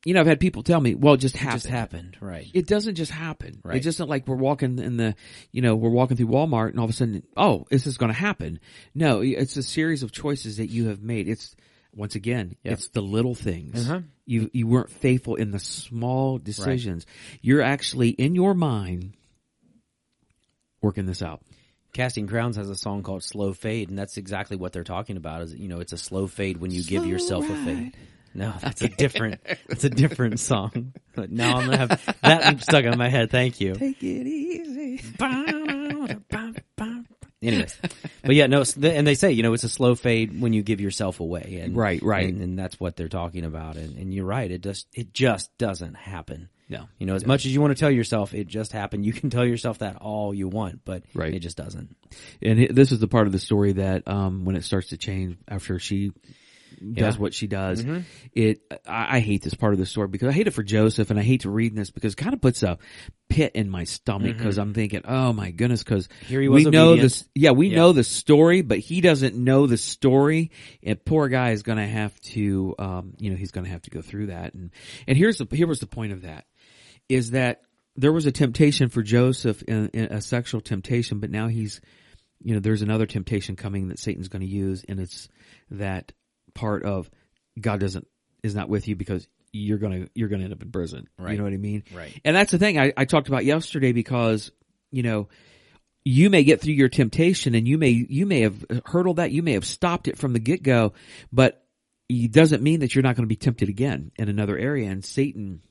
[0.04, 1.60] you know, I've had people tell me, well, it just It happened.
[1.62, 2.46] just happened, right?
[2.54, 3.60] It doesn't just happen.
[3.62, 3.76] Right.
[3.76, 5.14] It's just not like we're walking in the,
[5.52, 8.12] you know, we're walking through Walmart and all of a sudden, oh, this is going
[8.12, 8.60] to happen.
[8.94, 11.28] No, it's a series of choices that you have made.
[11.28, 11.54] It's
[11.94, 12.72] once again, Yep.
[12.72, 13.88] it's the little things.
[13.90, 14.00] Uh-huh.
[14.24, 17.04] You you weren't faithful in the small decisions.
[17.42, 19.14] You're actually in your mind
[20.80, 21.42] working this out.
[21.92, 25.42] Casting Crowns has a song called "Slow Fade," and that's exactly what they're talking about.
[25.42, 27.96] Is you know, it's a slow fade when you give yourself a fade.
[28.34, 29.40] No, that's a different.
[29.68, 30.92] It's a different song.
[31.14, 33.30] But now I'm gonna have that stuck in my head.
[33.30, 33.74] Thank you.
[33.74, 35.00] Take it easy.
[37.42, 37.74] Anyways,
[38.22, 40.78] but yeah, no, and they say you know it's a slow fade when you give
[40.78, 42.28] yourself away, and Right, right.
[42.28, 43.76] and, and that's what they're talking about.
[43.76, 46.50] And, and you're right, it just it just doesn't happen.
[46.68, 46.84] No.
[46.98, 49.28] you know, as much as you want to tell yourself it just happened, you can
[49.30, 51.34] tell yourself that all you want, but Right.
[51.34, 51.96] it just doesn't.
[52.40, 54.96] And it- this is the part of the story that um, when it starts to
[54.96, 56.12] change after she
[56.80, 57.20] does Yeah.
[57.20, 57.84] what she does,
[58.32, 61.10] it I, I hate this part of the story because I hate it for Joseph
[61.10, 62.78] and I hate to read this because it kind of puts a
[63.28, 66.60] pit in my stomach because I'm thinking, oh my goodness, because Here he was.
[66.62, 67.76] we was know this, yeah, we Yeah.
[67.76, 70.50] know the story, but he doesn't know the story,
[70.82, 73.82] and poor guy is going to have to, um, you know, he's going to have
[73.82, 74.70] to go through that, and
[75.06, 76.46] and here's the here was the point of that
[77.08, 77.62] is that
[77.96, 81.80] there was a temptation for Joseph, in, in a sexual temptation, but now he's,
[82.42, 85.28] you know, there's another temptation coming that Satan's going to use, and it's
[85.70, 86.12] that
[86.60, 87.10] part of
[87.58, 88.06] God doesn't
[88.42, 91.08] is not with you because you're gonna you're gonna end up in prison.
[91.18, 91.32] Right.
[91.32, 91.84] You know what I mean?
[91.92, 92.20] Right.
[92.22, 94.52] And that's the thing I, I talked about yesterday because
[94.90, 95.28] you know
[96.04, 99.42] you may get through your temptation and you may you may have hurdled that you
[99.42, 100.92] may have stopped it from the get go,
[101.32, 101.64] but
[102.10, 104.90] it doesn't mean that you're not going to be tempted again in another area.
[104.90, 105.62] And Satan,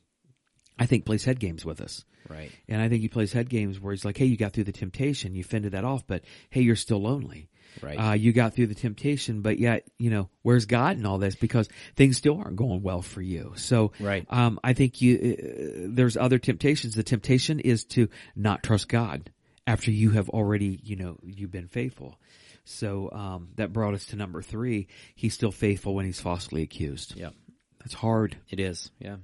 [0.78, 2.06] I think, plays head games with us.
[2.30, 2.52] Right.
[2.68, 4.72] And I think he plays head games where he's like, "Hey, you got through the
[4.72, 7.50] temptation, you fended that off, but hey, you're still lonely.
[7.82, 7.96] Right.
[7.96, 11.36] Uh, you got through the temptation, but yet, you know, where's God in all this?
[11.36, 13.54] Because things still aren't going well for you.
[13.56, 14.26] So, Right.
[14.30, 16.96] um, I think you uh, there's other temptations.
[16.96, 19.32] The temptation is to not trust God
[19.68, 22.20] after you have already, you know, you've been faithful.
[22.66, 24.88] So um, that brought us to number three.
[25.16, 27.16] He's still faithful when he's falsely accused.
[27.16, 27.34] Yep.
[27.80, 28.38] That's hard.
[28.50, 28.92] It is.
[29.00, 29.18] Yeah.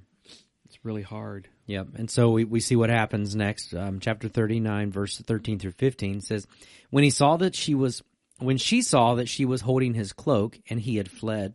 [0.64, 1.48] It's really hard.
[1.66, 1.88] Yep.
[1.96, 3.72] And so we, we see what happens next.
[3.74, 6.46] Um, chapter 39, verse 13 through 15 says,
[6.90, 8.02] When he saw that she was,
[8.38, 11.54] when she saw that she was holding his cloak and he had fled,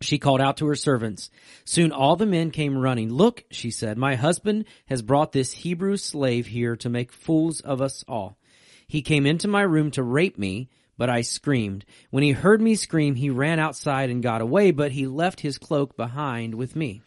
[0.00, 1.30] she called out to her servants.
[1.64, 3.12] Soon all the men came running.
[3.12, 7.80] Look, she said, my husband has brought this Hebrew slave here to make fools of
[7.82, 8.38] us all.
[8.86, 11.84] He came into my room to rape me, but I screamed.
[12.10, 15.58] When he heard me scream, he ran outside and got away, but he left his
[15.58, 17.02] cloak behind with me.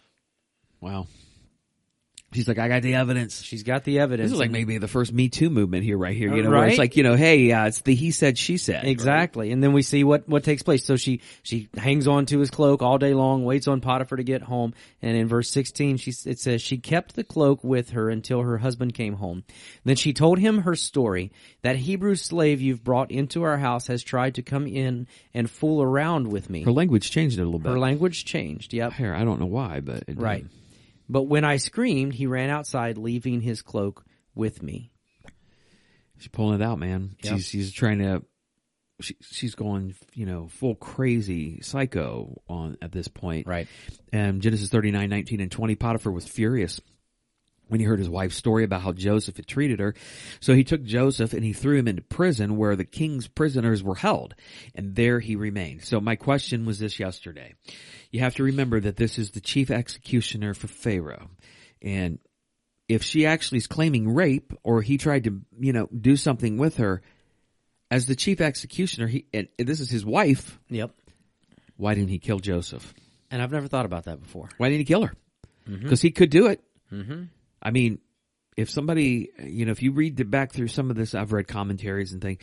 [0.80, 1.08] Wow.
[2.34, 3.42] She's like, I got the evidence.
[3.42, 4.30] She's got the evidence.
[4.30, 6.34] This is like maybe the first Me Too movement here, right here.
[6.34, 8.58] You know, Uh, where it's like, you know, hey, uh, it's the he said, she
[8.58, 8.86] said.
[8.86, 9.52] Exactly.
[9.52, 10.86] And then we see what, what takes place.
[10.86, 14.24] So she, she hangs on to his cloak all day long, waits on Potiphar to
[14.24, 14.74] get home.
[15.02, 18.58] And in verse 16, she, it says, she kept the cloak with her until her
[18.58, 19.44] husband came home.
[19.84, 21.34] Then she told him her story.
[21.64, 25.82] That Hebrew slave you've brought into our house has tried to come in and fool
[25.82, 26.64] around with me.
[26.64, 27.74] Her language changed a little bit.
[27.74, 28.74] Her language changed.
[28.74, 28.94] Yep.
[28.94, 30.50] Here, I don't know why, but it did.
[31.10, 34.92] But when I screamed, he ran outside, leaving his cloak with me.
[36.18, 37.16] She's pulling it out, man.
[37.24, 37.34] Yep.
[37.34, 38.24] She's she's trying to.
[39.02, 43.48] She, she's going, you know, full crazy psycho on at this point.
[43.48, 43.68] Right.
[44.14, 46.80] And Genesis 39, 19, and 20, Potiphar was furious
[47.72, 49.96] when he heard his wife's story about how Joseph had treated her.
[50.42, 53.96] So he took Joseph and he threw him into prison where the king's prisoners were
[53.96, 54.36] held.
[54.76, 55.86] And there he remained.
[55.86, 57.56] So my question was this yesterday.
[58.12, 61.30] You have to remember that this is the chief executioner for Pharaoh.
[61.82, 62.20] And
[62.88, 66.78] if she actually is claiming rape or he tried to, you know, do something with
[66.78, 67.02] her,
[67.90, 70.92] as the chief executioner, he, and this is his wife, Yep.
[71.78, 72.94] why didn't he kill Joseph?
[73.30, 74.50] And I've never thought about that before.
[74.58, 75.14] Why didn't he kill her?
[75.68, 75.84] Mm-hmm.
[75.84, 76.62] Because he could do it.
[76.92, 77.24] Mm-hmm.
[77.64, 78.00] I mean,
[78.58, 81.48] if somebody, you know, if you read the, back through some of this, I've read
[81.48, 82.40] commentaries and things.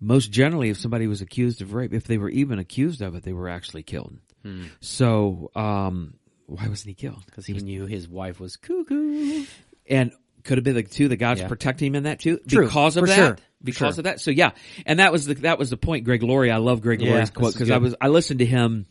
[0.00, 3.22] Most generally, if somebody was accused of rape, if they were even accused of it,
[3.22, 4.18] they were actually killed.
[4.46, 4.62] Hmm.
[4.80, 6.14] So, um,
[6.46, 7.24] why wasn't he killed?
[7.26, 9.44] Because he knew his wife was cuckoo.
[9.88, 10.12] and
[10.44, 11.48] could have been like too the God's Yeah.
[11.48, 13.16] protecting him in that too True, because of that.
[13.16, 14.00] sure, Because sure.
[14.00, 14.20] of that.
[14.20, 14.52] So yeah,
[14.84, 16.04] and that was the that was the point.
[16.04, 18.86] Greg Laurie, I love Greg Yeah, Laurie's quote because I was I listened to him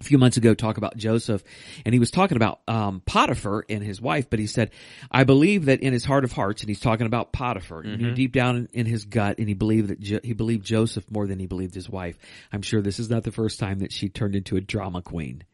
[0.00, 1.42] a few months ago talk about Joseph,
[1.84, 4.28] and he was talking about um, Potiphar and his wife.
[4.28, 4.70] But he said,
[5.10, 8.14] "I believe that in his heart of hearts, and he's talking about Potiphar, Mm-hmm.
[8.14, 11.26] deep down in, in his gut, and he believed that jo- he believed Joseph more
[11.26, 12.18] than he believed his wife.
[12.52, 15.44] I'm sure this is not the first time that she turned into a drama queen.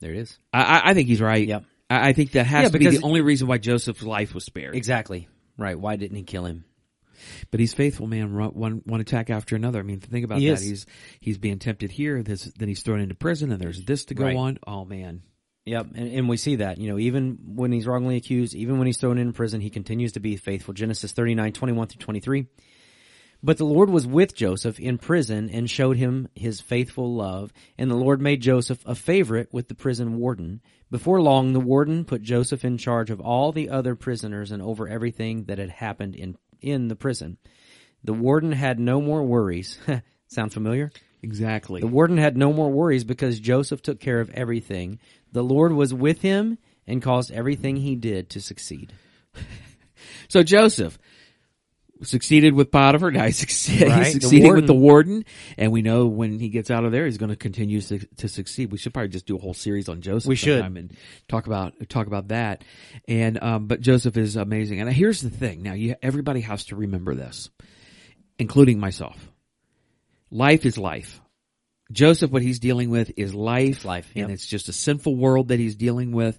[0.00, 0.38] There it is.
[0.52, 1.46] I, I, I think he's right.
[1.46, 1.64] Yep.
[1.90, 4.44] I, I think that has Yeah, to be the only reason why Joseph's life was
[4.44, 4.76] spared.
[4.76, 5.26] Exactly.
[5.56, 5.76] Right.
[5.76, 6.64] Why didn't he kill him?
[7.50, 8.34] But he's faithful, man.
[8.34, 9.80] One one attack after another.
[9.80, 10.54] I mean, think about He that.
[10.54, 10.62] is.
[10.62, 10.86] He's
[11.20, 12.22] he's being tempted here.
[12.22, 14.36] This, then he's thrown into prison, and there's this to go Right.
[14.36, 14.58] on.
[14.66, 15.22] Oh man,
[15.66, 15.88] Yep.
[15.94, 18.96] And, and we see that, you know, even when he's wrongly accused, even when he's
[18.98, 20.72] thrown in prison, he continues to be faithful.
[20.72, 22.46] Genesis 39, 21 through 23.
[23.40, 27.52] But the Lord was with Joseph in prison and showed him his faithful love.
[27.76, 30.60] And the Lord made Joseph a favorite with the prison warden.
[30.90, 34.88] Before long, the warden put Joseph in charge of all the other prisoners and over
[34.88, 37.38] everything that had happened in in the prison.
[38.04, 39.78] The warden had no more worries.
[40.28, 40.90] Sound familiar?
[41.22, 41.80] Exactly.
[41.80, 45.00] The warden had no more worries because Joseph took care of everything.
[45.32, 48.92] The Lord was with him and caused everything he did to succeed.
[50.28, 50.98] So Joseph
[52.02, 53.10] succeeded with Potiphar.
[53.10, 55.24] Now he, succeed, Right, succeeded with the warden.
[55.56, 58.28] and we know when he gets out of there, he's going to continue to, to
[58.28, 58.72] succeed.
[58.72, 60.28] We should probably just do a whole series on Joseph.
[60.28, 60.64] We should.
[60.64, 60.96] and
[61.28, 62.64] talk about talk about that.
[63.06, 64.80] And um, but Joseph is amazing.
[64.80, 67.50] And here's the thing: now you, everybody has to remember this,
[68.38, 69.16] including myself.
[70.30, 71.20] Life is life.
[71.90, 75.58] Joseph, what he's dealing with is life, life, and it's just a sinful world that
[75.58, 76.38] he's dealing with.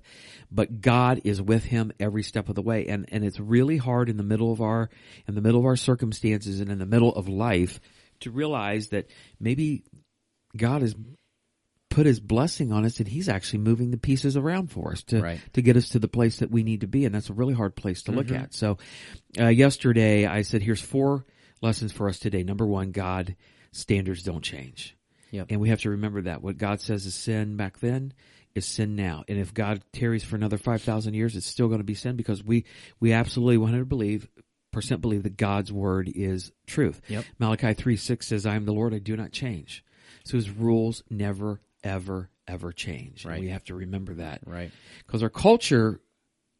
[0.51, 4.09] But God is with him every step of the way, and and it's really hard
[4.09, 4.89] in the middle of our
[5.27, 7.79] in the middle of our circumstances and in the middle of life
[8.21, 9.07] to realize that
[9.39, 9.83] maybe
[10.57, 10.95] God has
[11.89, 15.21] put His blessing on us, and He's actually moving the pieces around for us to
[15.21, 15.39] Right.
[15.53, 17.53] to get us to the place that we need to be, and that's a really
[17.53, 18.17] hard place to Mm-hmm.
[18.17, 18.53] look at.
[18.53, 18.77] So,
[19.39, 21.25] uh, yesterday I said, "Here's four
[21.61, 23.35] lessons for us today." Number one, God
[23.71, 24.95] standards don't change.
[25.31, 25.47] Yep.
[25.51, 28.13] And we have to remember that what God says is sin back then
[28.55, 29.23] is sin now.
[29.27, 32.43] And if God tarries for another 5,000 years, it's still going to be sin because
[32.43, 32.65] we,
[32.99, 34.27] we absolutely 100 believe,
[34.71, 37.01] percent believe that God's word is truth.
[37.07, 37.25] Yep.
[37.39, 39.83] Malachi 3 6 says, I am the Lord, I do not change.
[40.25, 43.23] So his rules never, ever, ever change.
[43.23, 43.41] And Right.
[43.41, 44.41] we have to remember that.
[44.45, 44.71] Right.
[45.05, 45.99] Because our culture,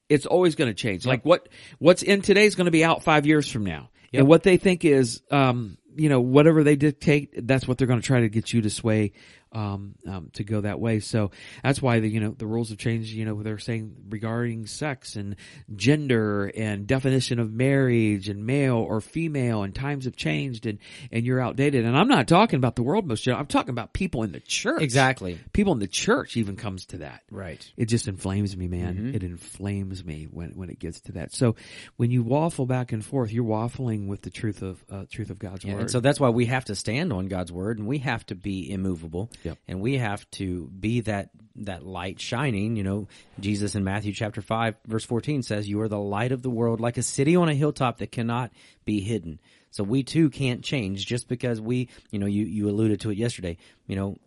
[0.08, 1.06] it's always going to change.
[1.06, 3.90] Like what, what's in today is going to be out five years from now.
[4.12, 4.22] Yep.
[4.22, 8.00] And what they think is, um, you know, whatever they dictate, that's what they're going
[8.02, 9.12] to try to get you to sway,
[9.52, 11.00] um, um, to go that way.
[11.00, 11.32] So
[11.64, 15.16] that's why the, you know, the rules have changed, you know, they're saying regarding sex
[15.16, 15.36] and
[15.76, 20.80] gender and definition of marriage and male or female and times have changed and,
[21.12, 21.86] and you're outdated.
[21.86, 24.82] And I'm not talking about the world most, I'm talking about people in the church.
[24.82, 25.40] Exactly.
[25.54, 27.66] People in the church even comes to that Right.
[27.78, 29.14] it just inflames me, man.
[29.16, 31.34] It inflames me when when it gets to that.
[31.34, 31.56] So
[31.98, 35.40] when you waffle back and forth, you're waffling with the truth of uh, truth of
[35.40, 35.82] God's Yeah, word.
[35.82, 38.36] and so that's why we have to stand on God's word, and we have to
[38.36, 39.58] be immovable, Yep.
[39.68, 42.76] and we have to be that that light shining.
[42.76, 43.08] You know,
[43.40, 46.80] Jesus in Matthew chapter five, verse fourteen says, "You are the light of the world,
[46.80, 48.52] like a city on a hilltop that cannot
[48.86, 49.40] be hidden."
[49.72, 53.18] So we too can't change just because we, you know, you you alluded to it
[53.18, 53.58] yesterday.
[53.88, 54.18] You know,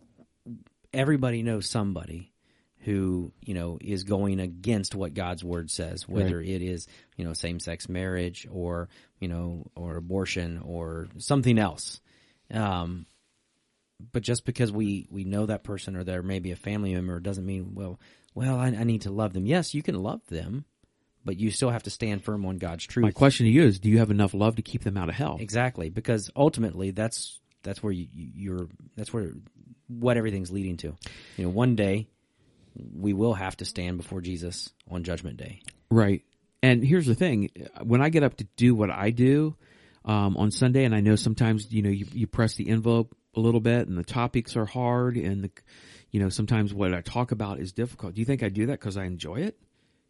[0.93, 2.31] everybody knows somebody
[2.79, 6.87] who you know is going against what God's word says, whether it is
[7.17, 8.89] you know same sex marriage or
[9.19, 12.01] you know or abortion or something else.
[12.51, 13.05] Um,
[14.11, 17.45] but just because we we know that person or they're maybe a family member doesn't
[17.45, 17.99] mean well
[18.33, 19.45] well I, I need to love them.
[19.45, 20.65] Yes, you can love them,
[21.25, 23.03] but you still have to stand firm on God's truth.
[23.03, 25.15] My question to you is: Do you have enough love to keep them out of
[25.15, 25.37] hell?
[25.39, 29.31] Exactly, because ultimately that's that's where you, you're that's where
[29.87, 30.95] what everything's leading to.
[31.37, 32.07] You know, one day
[32.95, 35.61] we will have to stand before Jesus on Judgment Day.
[35.89, 36.23] Right.
[36.61, 37.49] And here's the thing:
[37.81, 39.55] when I get up to do what I do
[40.05, 43.39] um, on Sunday, and I know sometimes you know you, you press the envelope a
[43.39, 45.51] little bit, and the topics are hard, and the
[46.11, 48.13] you know sometimes what I talk about is difficult.
[48.15, 49.57] Do you think I do that because I enjoy it?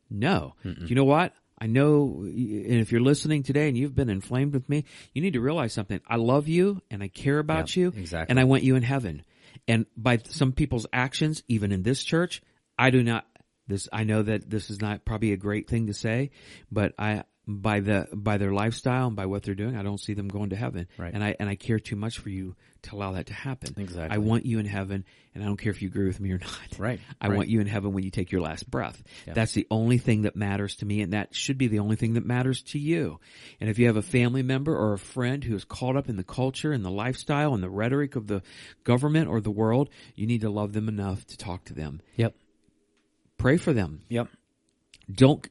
[0.09, 0.53] No.
[0.63, 1.33] Do you know what?
[1.59, 2.35] I know, and
[2.81, 6.01] if you're listening today and you've been inflamed with me, you need to realize something.
[6.07, 8.31] I love you and I care about Yeah, you, exactly.
[8.31, 9.23] and I want you in heaven.
[9.67, 12.41] And by some people's actions, even in this church,
[12.77, 13.25] I do not.
[13.67, 16.31] This I know that this is not probably a great thing to say,
[16.69, 20.13] but I by the by their lifestyle and by what they're doing, I don't see
[20.13, 20.87] them going to heaven.
[20.97, 21.13] Right.
[21.13, 23.73] And I and I care too much for you to allow that to happen.
[23.77, 24.15] Exactly.
[24.15, 26.39] I want you in heaven, and I don't care if you agree with me or
[26.39, 26.49] not.
[26.77, 27.37] Right, I right.
[27.37, 29.01] want you in heaven when you take your last breath.
[29.25, 32.15] That's the only thing that matters to me, and that should be the only thing
[32.15, 33.19] that matters to you.
[33.61, 36.17] And if you have a family member or a friend who is caught up in
[36.17, 38.41] the culture and the lifestyle and the rhetoric of the
[38.83, 42.01] government or the world, you need to love them enough to talk to them.
[42.15, 42.35] Yep.
[43.37, 44.01] Pray for them.
[44.09, 44.27] Yep.
[45.11, 45.47] Don't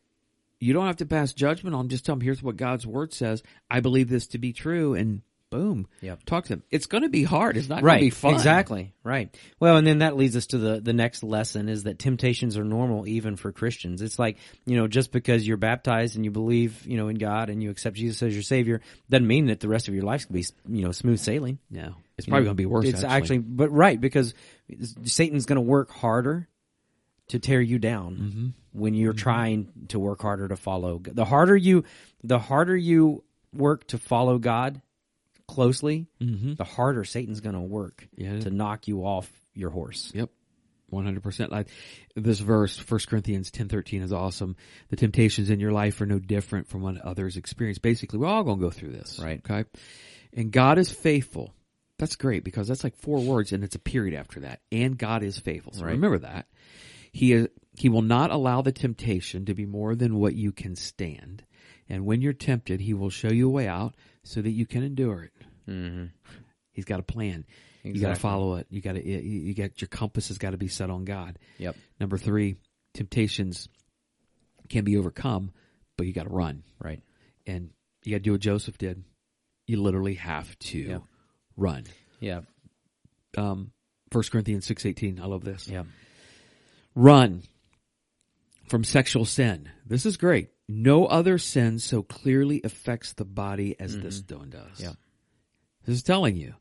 [0.63, 1.89] you don't have to pass judgment on them.
[1.89, 3.43] Just tell them here's what God's word says.
[3.71, 6.25] I believe this to be true, and boom, Yep.
[6.25, 6.63] talk to them.
[6.71, 7.57] It's going to be hard.
[7.59, 8.33] It's not going to be fun.
[8.35, 8.95] Exactly.
[9.05, 9.37] Right.
[9.61, 12.65] Well, and then that leads us to the the next lesson is that temptations are
[12.65, 14.01] normal even for Christians.
[14.03, 17.51] It's like you know just because you're baptized and you believe you know in God
[17.51, 20.25] and you accept Jesus as your Savior doesn't mean that the rest of your life's
[20.27, 20.47] gonna be
[20.79, 21.59] you know smooth sailing.
[21.71, 22.87] No, it's probably going to be worse.
[22.87, 24.33] It's actually, but right because
[25.05, 26.49] Satan's going to work harder
[27.29, 28.49] to tear you down Mm-hmm.
[28.73, 31.01] When you're trying to work harder to follow.
[31.05, 31.85] The harder you,
[32.25, 33.23] the harder you
[33.55, 34.81] work to follow God
[35.47, 38.35] closely, the harder Satan's going to work Mm-hmm.
[38.37, 38.41] Yeah.
[38.41, 40.11] to knock you off your horse.
[40.15, 40.31] Yep.
[40.93, 41.51] 100%.
[41.51, 41.69] Like
[42.15, 44.57] this verse, 1 Corinthians 10:13 is awesome.
[44.91, 47.79] The temptations in your life are no different from what others experience.
[47.79, 49.19] Basically, we're all going to go through this.
[49.23, 49.41] Right.
[49.49, 49.69] Okay.
[50.35, 51.55] And God is faithful.
[51.99, 54.61] That's great because that's like four words and it's a period after that.
[54.71, 55.73] And God is faithful.
[55.73, 55.93] So Right.
[55.93, 56.47] remember that.
[57.13, 60.77] He is, he will not allow the temptation to be more than what you can
[60.77, 61.45] stand.
[61.89, 63.95] And when you're tempted, he will show you a way out
[64.25, 65.33] so that you can endure it.
[65.69, 66.05] Mm-hmm.
[66.73, 67.45] He's got a plan.
[67.83, 68.67] You got to follow it.
[68.71, 69.05] You got to.
[69.05, 71.39] You, got your compass has got to be set on God.
[71.59, 71.77] Yep.
[71.99, 72.55] Number three,
[72.95, 73.69] temptations
[74.69, 75.51] can be overcome,
[75.99, 77.03] but you got to run, Right.
[77.47, 77.71] and
[78.05, 79.03] you got to do what Joseph did.
[79.67, 80.99] You literally have to Yeah.
[81.57, 81.85] run.
[82.21, 82.43] Yeah.
[83.37, 83.73] Um,
[84.13, 85.19] First Corinthians six eighteen.
[85.21, 85.69] I love this.
[85.69, 85.83] Yeah.
[86.95, 87.43] Run
[88.73, 89.69] from sexual sin.
[89.85, 90.49] This is great.
[90.67, 94.63] No other sin so clearly affects the body as this one does.
[94.63, 94.83] Mm-hmm.
[94.85, 94.93] Yeah.
[95.85, 96.55] This is telling you,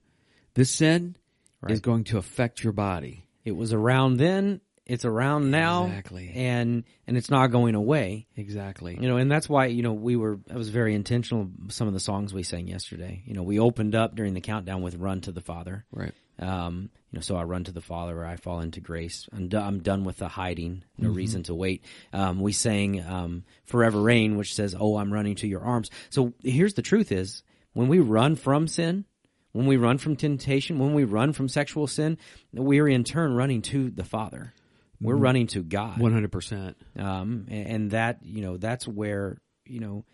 [0.54, 1.16] this sin
[1.62, 1.72] Right.
[1.72, 3.28] is going to affect your body.
[3.46, 4.60] It was around then.
[4.86, 5.86] It's around now.
[5.86, 6.34] Exactly.
[6.36, 8.28] And and it's not going away.
[8.36, 8.98] Exactly.
[9.00, 10.38] You know, and that's why you know we were.
[10.54, 11.50] I was very intentional.
[11.70, 13.22] Some of the songs we sang yesterday.
[13.26, 16.14] You know, we opened up during the countdown with "Run to the Father." Right.
[16.40, 19.28] Um, you know, so I run to the Father, or I fall into grace.
[19.34, 20.84] I'm, do- I'm done with the hiding.
[20.98, 21.84] No reason to wait.
[22.14, 26.34] Um, we sang um, "Forever Reign," which says, "Oh, I'm running to your arms." So
[26.44, 27.44] here's the truth: is
[27.74, 29.04] when we run from sin,
[29.52, 32.18] when we run from temptation, when we run from sexual sin,
[32.54, 34.54] we are in turn running to the Father.
[35.02, 36.78] We're running to God One hundred percent.
[36.98, 40.06] um, and, and that you know that's where you know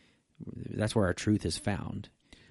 [0.69, 2.09] that's where our truth is found,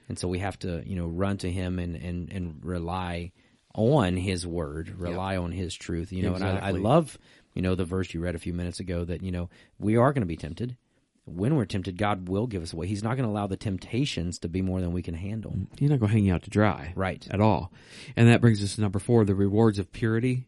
[0.09, 3.32] and so we have to you know run to Him and and and rely
[3.76, 6.12] on His Word, rely on His truth.
[6.12, 7.16] You know, and I, I love
[7.54, 9.48] you know the verse you read a few minutes ago that you know
[9.78, 10.76] we are going to be tempted.
[11.24, 12.86] When we're tempted, God will give us away.
[12.86, 15.50] He's not going to allow the temptations to be more than we can handle.
[15.50, 16.92] Mm, he's not going to hang you out to dry.
[16.94, 17.26] Right.
[17.28, 17.72] At all.
[18.14, 19.24] And that brings us to number four.
[19.24, 20.44] The rewards of purity,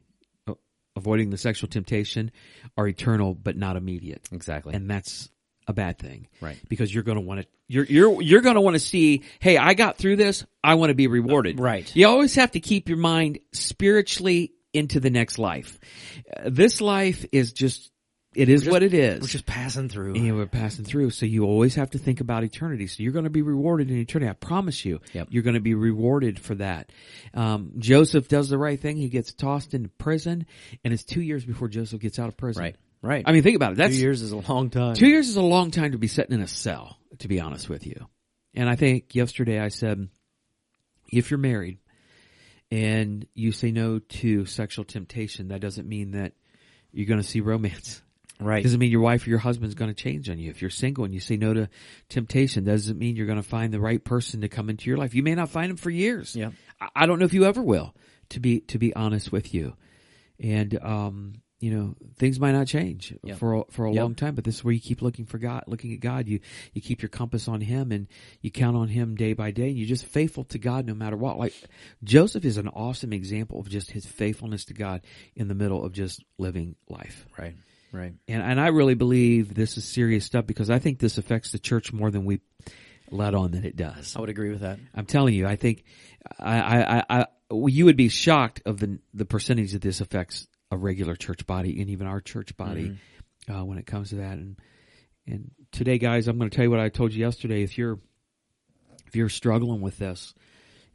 [0.94, 2.30] avoiding the sexual temptation,
[2.76, 4.28] are eternal but not immediate.
[4.30, 4.72] Exactly.
[4.72, 5.30] And that's
[5.68, 6.26] a bad thing.
[6.40, 6.58] Right.
[6.68, 9.58] Because you're going to want to, you're, you're, you're going to want to see, hey,
[9.58, 10.44] I got through this.
[10.64, 11.60] I want to be rewarded.
[11.60, 11.94] Right.
[11.94, 15.78] You always have to keep your mind spiritually into the next life.
[16.34, 17.90] Uh, this life is just,
[18.34, 19.20] it is what it is.
[19.20, 20.14] we're just passing through.
[20.14, 21.10] And we're passing through.
[21.10, 22.86] So you always have to think about eternity.
[22.86, 24.30] So you're going to be rewarded in eternity.
[24.30, 25.00] I promise you.
[25.12, 25.28] Yep.
[25.30, 26.90] You're going to be rewarded for that.
[27.34, 28.96] Um, Joseph does the right thing.
[28.96, 30.46] He gets tossed into prison
[30.84, 32.62] and it's two years before Joseph gets out of prison.
[32.62, 32.76] Right.
[33.00, 33.22] Right.
[33.26, 33.78] I mean, think about it.
[33.78, 34.94] That's two years is a long time.
[34.94, 37.68] two years is a long time to be sitting in a cell, to be honest
[37.68, 38.06] with you.
[38.54, 40.08] And I think yesterday I said,
[41.12, 41.78] if you're married
[42.70, 46.32] and you say no to sexual temptation, that doesn't mean that
[46.92, 48.02] you're going to see romance.
[48.40, 48.62] Right.
[48.62, 50.50] Doesn't mean your wife or your husband's going to change on you.
[50.50, 51.68] If you're single and you say no to
[52.08, 55.14] temptation, doesn't mean you're going to find the right person to come into your life.
[55.14, 56.36] You may not find him for years.
[56.36, 56.50] Yeah.
[56.94, 57.94] I don't know if you ever will.
[58.30, 59.74] To be to be honest with you,
[60.38, 63.38] and um, you know things might not change Yep.
[63.38, 64.00] for a, for a Yep.
[64.02, 64.34] long time.
[64.34, 66.28] But this is where you keep looking for God, looking at God.
[66.28, 66.40] You
[66.72, 68.06] you keep your compass on Him, and
[68.40, 69.68] you count on Him day by day.
[69.68, 71.38] And you're just faithful to God no matter what.
[71.38, 71.54] Like
[72.04, 75.02] Joseph is an awesome example of just his faithfulness to God
[75.34, 77.26] in the middle of just living life.
[77.38, 77.54] Right.
[77.90, 78.12] Right.
[78.28, 81.58] And and I really believe this is serious stuff because I think this affects the
[81.58, 82.40] church more than we
[83.10, 84.14] let on that it does.
[84.14, 84.78] I would agree with that.
[84.94, 85.84] I'm telling you, I think
[86.38, 87.26] I, I, I, I
[87.66, 91.80] you would be shocked of the the percentage that this affects a regular church body
[91.80, 92.96] and even our church body
[93.48, 94.38] uh, when it comes to that.
[94.38, 94.56] And
[95.26, 97.62] and today, guys, I'm going to tell you what I told you yesterday.
[97.62, 97.98] If you're
[99.06, 100.34] if you're struggling with this,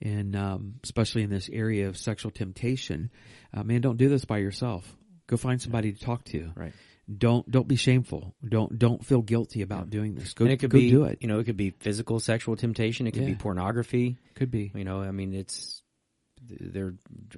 [0.01, 3.09] and um, especially in this area of sexual temptation,
[3.53, 4.91] uh, man, don't do this by yourself.
[5.27, 6.51] Go find somebody to talk to.
[6.55, 6.73] Right.
[7.17, 8.33] Don't don't be shameful.
[8.47, 10.33] Don't don't feel guilty about doing this.
[10.33, 11.17] Go and it could go be do it.
[11.21, 13.07] You know, it could be physical sexual temptation.
[13.07, 14.17] It could be pornography.
[14.35, 14.71] Could be.
[14.73, 15.82] You know, I mean, it's
[16.49, 16.93] they're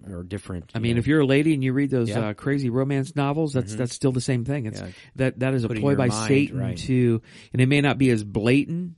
[0.08, 0.72] are different.
[0.76, 2.30] I mean, if you're a lady and you read those Yeah.
[2.30, 4.66] uh, crazy romance novels, that's that's still the same thing.
[4.66, 4.90] It's Yeah.
[5.18, 6.78] that that is a Putting ploy by mind, Satan right.
[6.80, 7.22] to,
[7.54, 8.96] and it may not be as blatant,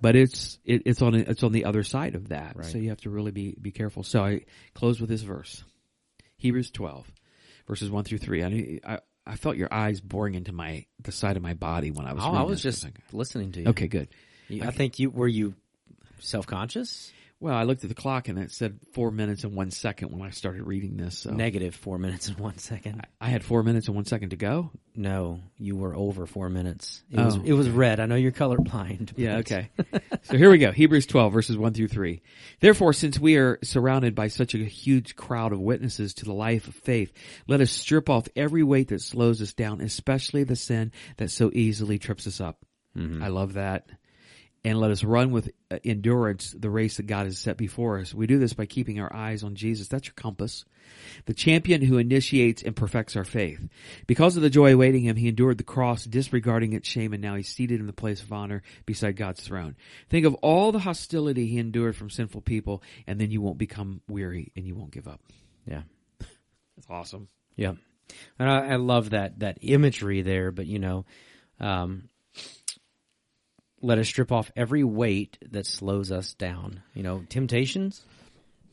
[0.00, 2.56] but it's it, it's on it's on the other side of that.
[2.56, 2.66] Right.
[2.66, 4.02] So you have to really be be careful.
[4.02, 4.42] So I
[4.74, 5.64] close with this verse,
[6.36, 7.10] Hebrews twelve,
[7.66, 8.42] verses one through three.
[8.44, 12.06] I I, I felt your eyes boring into my the side of my body when
[12.06, 12.22] I was.
[12.24, 13.68] oh, I was just listening to you.
[13.68, 13.88] okay.
[13.88, 14.08] Good.
[14.62, 15.54] I think you were you
[16.20, 17.12] self conscious.
[17.40, 20.22] Well, I looked at the clock and it said four minutes and one second when
[20.26, 21.18] I started reading this.
[21.18, 23.06] So Negative four minutes and one second.
[23.20, 24.72] I had four minutes and one second to go.
[24.96, 27.04] No, you were over four minutes.
[27.12, 27.42] It was Oh.
[27.44, 28.00] it was red.
[28.00, 29.12] I know you're colorblind.
[29.16, 29.70] Yeah, okay.
[30.22, 30.72] so here we go.
[30.72, 32.22] Hebrews 12 verses 1 through 3.
[32.58, 36.66] Therefore, since we are surrounded by such a huge crowd of witnesses to the life
[36.66, 37.12] of faith,
[37.46, 41.52] let us strip off every weight that slows us down, especially the sin that so
[41.54, 42.64] easily trips us up.
[42.96, 43.22] Mm-hmm.
[43.22, 43.86] I love that.
[44.64, 48.12] And let us run with uh, endurance the race that God has set before us.
[48.12, 49.88] We do this by keeping our eyes on Jesus.
[49.88, 50.64] That's your compass.
[51.26, 53.68] The champion who initiates and perfects our faith.
[54.06, 57.36] Because of the joy awaiting him, he endured the cross, disregarding its shame, and now
[57.36, 59.76] he's seated in the place of honor beside God's throne.
[60.10, 64.00] Think of all the hostility he endured from sinful people, and then you won't become
[64.08, 65.20] weary and you won't give up.
[65.66, 65.82] Yeah.
[66.78, 67.28] That's awesome.
[67.56, 67.72] Yeah,
[68.38, 70.52] and I, I love that that imagery there.
[70.52, 71.06] But you know,
[71.58, 72.08] um,
[73.80, 76.82] let us strip off every weight that slows us down.
[76.94, 78.04] You know, temptations.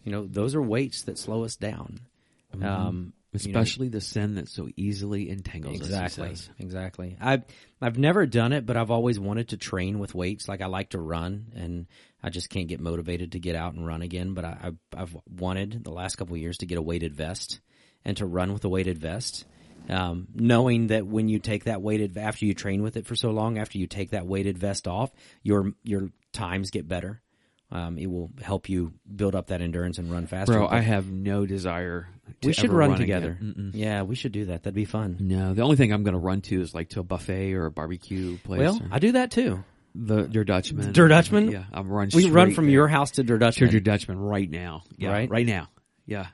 [0.04, 2.00] You know, those are weights that slow us down.
[2.54, 5.88] Um, you know, Especially the sin that so easily entangles us.
[5.88, 6.50] exactly, says.
[6.58, 7.18] exactly.
[7.20, 7.44] I've
[7.82, 10.48] I've never done it, but I've always wanted to train with weights.
[10.48, 11.88] Like I like to run, and
[12.24, 14.36] I just can't get motivated to get out and run again.
[14.36, 17.60] But I, I've, I've wanted the last couple of years to get a weighted vest
[18.06, 19.46] and to run with a weighted vest.
[19.90, 23.30] Um, knowing that when you take that weighted after you train with it for so
[23.32, 25.12] long, after you take that weighted vest off,
[25.44, 27.22] your your times get better.
[27.72, 30.54] Um, it will help you build up that endurance and run faster.
[30.54, 32.08] Bro, I have no desire.
[32.42, 33.00] To we should run, again.
[33.00, 33.40] together.
[33.74, 34.64] Yeah, we should do that.
[34.64, 35.18] That'd be fun.
[35.20, 37.66] No, the only thing I'm going to run to is like to a buffet or
[37.66, 38.60] a barbecue place.
[38.60, 39.64] Well, or I do that too.
[39.96, 40.92] the Der Dutchman.
[40.94, 41.52] Der Dutchman?
[41.52, 42.10] Yeah, I'm run.
[42.14, 42.74] We run from there.
[42.74, 43.72] your house to Der to Dutchman.
[43.72, 44.84] Der Dutchman right now.
[44.98, 45.30] Yeah, Right?
[45.30, 45.68] right now.
[46.06, 46.28] Yeah,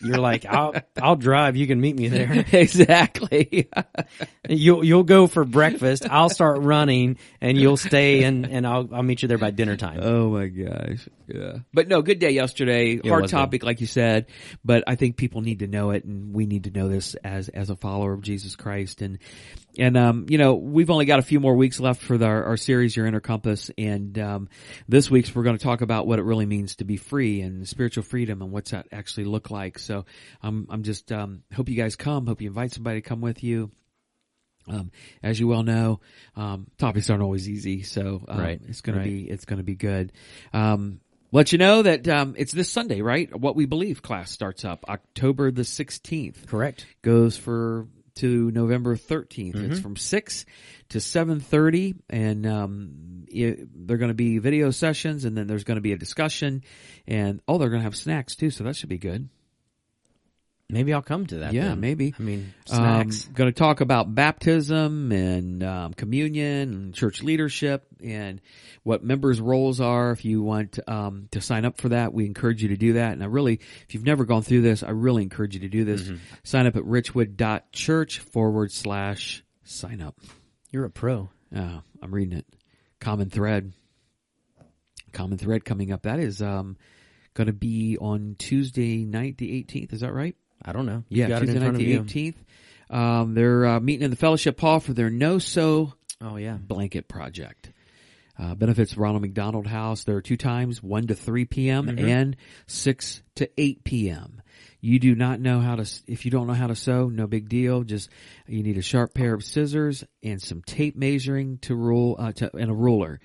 [0.00, 1.56] You're like, I'll I'll drive.
[1.56, 2.44] You can meet me there.
[2.52, 3.68] exactly.
[4.48, 6.06] You'll you'll go for breakfast.
[6.08, 9.76] I'll start running, and you'll stay, and and I'll I'll meet you there by dinner
[9.76, 9.98] time.
[10.02, 11.08] oh my gosh.
[11.28, 11.58] Yeah.
[11.72, 12.96] But no, good day yesterday.
[12.98, 13.36] Hard was good.
[13.36, 14.26] topic, like you said,
[14.64, 17.48] but I think people need to know it, and we need to know this as
[17.48, 19.02] as a follower of Jesus Christ.
[19.02, 19.18] And
[19.78, 22.44] and um, you know, we've only got a few more weeks left for the, our,
[22.44, 24.48] our series, Your Inner Compass, and um,
[24.88, 27.68] this week's we're going to talk about what it really means to be free and
[27.68, 29.78] spiritual freedom, and what's that actually look like.
[29.78, 30.04] So
[30.42, 32.26] I'm I'm just um, hope you guys come.
[32.26, 33.70] Hope you invite somebody to come with you.
[34.68, 34.90] Um,
[35.22, 36.00] as you well know,
[36.34, 39.04] um, topics aren't always easy, so um, Right, it's gonna right.
[39.04, 40.12] be it's gonna be good.
[40.52, 41.00] Um,
[41.32, 43.34] let you know that um, it's this Sunday, right?
[43.34, 46.86] What we believe class starts up October the sixteenth, Correct.
[47.02, 49.54] goes for to November 13th.
[49.54, 49.72] Mm-hmm.
[49.72, 50.46] It's from six
[50.90, 55.64] to seven thirty, and um, it, they're going to be video sessions, and then there's
[55.64, 56.62] going to be a discussion,
[57.06, 59.28] and oh, they're going to have snacks too, so that should be good.
[60.68, 61.52] Maybe I'll come to that.
[61.52, 61.80] Yeah, then.
[61.80, 62.12] maybe.
[62.18, 63.26] I mean, snacks.
[63.26, 68.40] Um, going to talk about baptism and um, communion and church leadership and
[68.82, 70.10] what members' roles are.
[70.10, 73.12] If you want um, to sign up for that, we encourage you to do that.
[73.12, 75.84] And I really, if you've never gone through this, I really encourage you to do
[75.84, 76.02] this.
[76.02, 76.16] Mm-hmm.
[76.42, 80.18] Sign up at richwood.church forward slash sign up.
[80.72, 81.30] You're a pro.
[81.54, 82.46] Uh, I'm reading it.
[82.98, 83.72] Common thread.
[85.12, 86.02] Common thread coming up.
[86.02, 86.76] That is um,
[87.34, 89.92] going to be on Tuesday night, the 18th.
[89.92, 90.34] Is that right?
[90.66, 91.04] I don't know.
[91.08, 92.00] Yeah, got Tuesday it in night front of the you.
[92.00, 92.44] eighteenth.
[92.90, 96.56] Um, they're uh, meeting in the fellowship hall for their No So Oh yeah.
[96.56, 97.72] Blanket Project.
[98.38, 100.04] Uh, benefits Ronald McDonald House.
[100.04, 101.86] There are two times, one to three p.m.
[101.86, 102.06] Mm-hmm.
[102.06, 102.36] and
[102.66, 104.42] six to eight p.m.
[104.80, 105.90] You do not know how to.
[106.06, 107.82] If you don't know how to sew, no big deal.
[107.82, 108.10] Just
[108.46, 112.54] you need a sharp pair of scissors and some tape measuring to rule uh, to,
[112.56, 113.20] and a ruler.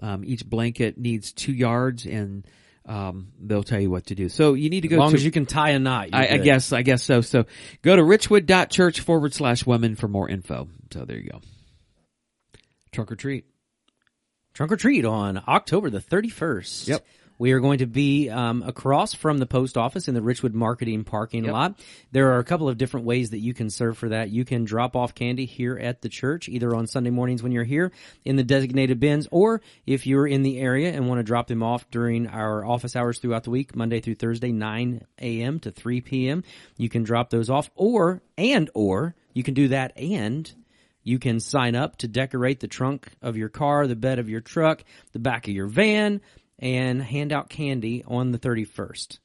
[0.00, 2.46] Um, each blanket needs two yards, and
[2.86, 4.28] um, they'll tell you what to do.
[4.28, 6.10] So you need to go As long to as you can tie a knot.
[6.12, 7.20] I, I guess I guess so.
[7.20, 7.46] So
[7.82, 10.68] go to richwood.church forward slash women for more info.
[10.92, 11.40] So there you go.
[12.92, 13.46] Trunk or treat.
[14.52, 16.88] Trunk or treat on October the 31st.
[16.88, 17.06] Yep.
[17.38, 21.02] We are going to be um, across from the post office in the Richwood Marketing
[21.04, 21.52] parking Yep.
[21.52, 21.80] lot.
[22.12, 24.30] There are a couple of different ways that you can serve for that.
[24.30, 27.64] You can drop off candy here at the church, either on Sunday mornings when you're
[27.64, 27.90] here
[28.24, 31.62] in the designated bins, or if you're in the area and want to drop them
[31.62, 35.58] off during our office hours throughout the week, Monday through Thursday, 9 a.m.
[35.60, 36.44] to 3 p.m.
[36.76, 40.52] You can drop those off, or and or you can do that and
[41.02, 44.40] you can sign up to decorate the trunk of your car, the bed of your
[44.40, 44.82] truck,
[45.12, 46.20] the back of your van,
[46.58, 49.18] and hand out candy on the 31st.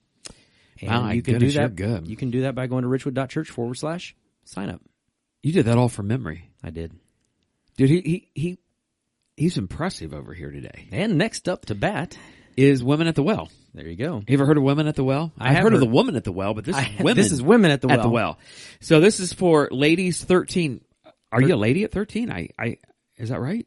[0.81, 1.75] And you can goodness, do that.
[1.75, 2.07] good.
[2.07, 4.15] You can do that by going to richwood.church forward slash
[4.45, 4.81] sign up.
[5.43, 6.93] You did that all from memory, I did.
[7.77, 7.89] dude.
[7.89, 8.57] He he he.
[9.37, 10.89] He's impressive over here today.
[10.91, 12.17] And next up to bat,
[12.57, 13.49] Is women at the well?
[13.73, 14.21] there you go.
[14.27, 15.31] You ever heard of women at the well?
[15.37, 17.15] I I've have heard, of the woman at the well, but this is I- women.
[17.15, 18.37] this is women at the at the well.
[18.37, 18.39] well.
[18.81, 20.81] So this is for ladies thirteen.
[21.31, 22.29] Are you a lady at thirteen?
[22.31, 22.77] I I
[23.17, 23.65] is that right?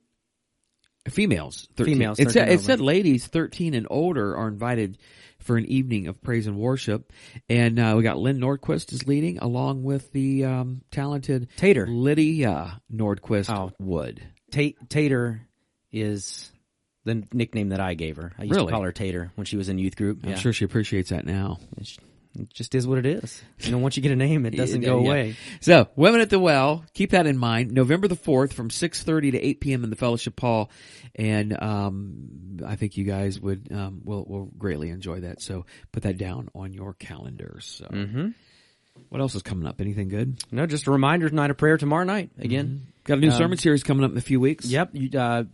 [1.08, 1.94] Females, 13.
[1.94, 4.98] Females, It said it said ladies thirteen and older are invited
[5.40, 7.12] for an evening of praise and worship,
[7.48, 11.86] and uh, we got Lynn Nordquist is leading along with the um, talented Tater.
[11.88, 13.72] Lydia Nordquist Oh.
[13.80, 14.22] Wood.
[14.52, 15.40] Ta- Tater
[15.90, 16.52] is
[17.04, 18.32] the nickname that I gave her.
[18.38, 18.66] I used Really?
[18.68, 20.20] to call her Tater when she was in youth group.
[20.22, 20.36] I'm Yeah.
[20.36, 21.58] sure she appreciates that now.
[22.38, 23.42] It just is what it is.
[23.60, 25.08] You know, once you get a name, it doesn't go yeah.
[25.08, 25.36] away.
[25.60, 27.72] So, Women at the Well, keep that in mind.
[27.72, 29.84] November the 4th from 6.30 to 8 p.m.
[29.84, 30.70] in the Fellowship Hall.
[31.14, 35.42] And, um, I think you guys would, um, will, will greatly enjoy that.
[35.42, 37.66] So put that down on your calendars.
[37.66, 38.28] So, Mm-hmm.
[39.10, 39.80] what else is coming up?
[39.80, 40.42] Anything good?
[40.50, 42.86] No, just a reminder, night of prayer tomorrow night again.
[43.04, 44.66] Got a new Um, sermon series coming up in a few weeks.
[44.66, 44.90] Yep.
[44.94, 45.44] You, uh,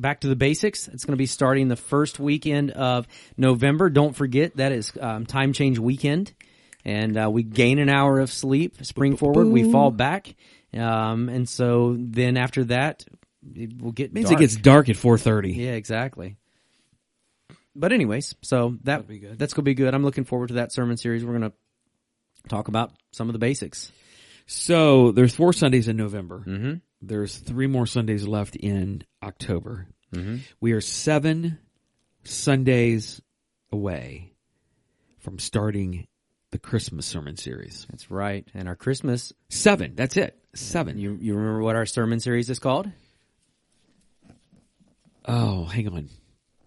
[0.00, 0.88] back to the basics.
[0.88, 3.90] It's going to be starting the first weekend of November.
[3.90, 6.32] Don't forget that is um, time change weekend,
[6.84, 8.84] and uh, we gain an hour of sleep.
[8.84, 10.34] Spring forward, we fall back,
[10.74, 13.04] um, and so then after that,
[13.54, 14.40] it will get Means dark.
[14.40, 15.52] it gets dark at four thirty.
[15.52, 16.36] Yeah, exactly.
[17.74, 19.38] But anyways, so that That'd be good.
[19.38, 19.94] that's gonna be good.
[19.94, 21.24] I'm looking forward to that sermon series.
[21.24, 21.52] We're gonna
[22.48, 23.92] talk about some of the basics.
[24.46, 26.42] So there's four Sundays in November.
[26.46, 26.74] Mm-hmm.
[27.00, 29.86] There's three more Sundays left in October.
[30.14, 30.38] Mm-hmm.
[30.60, 31.58] We are seven
[32.24, 33.20] Sundays
[33.70, 34.32] away
[35.18, 36.06] from starting
[36.50, 37.86] the Christmas sermon series.
[37.90, 38.46] That's right.
[38.54, 39.94] And our Christmas, Seven.
[39.94, 40.38] That's it.
[40.54, 40.98] Seven.
[40.98, 42.90] you you remember what our sermon series is called?
[45.24, 46.08] Oh, hang on.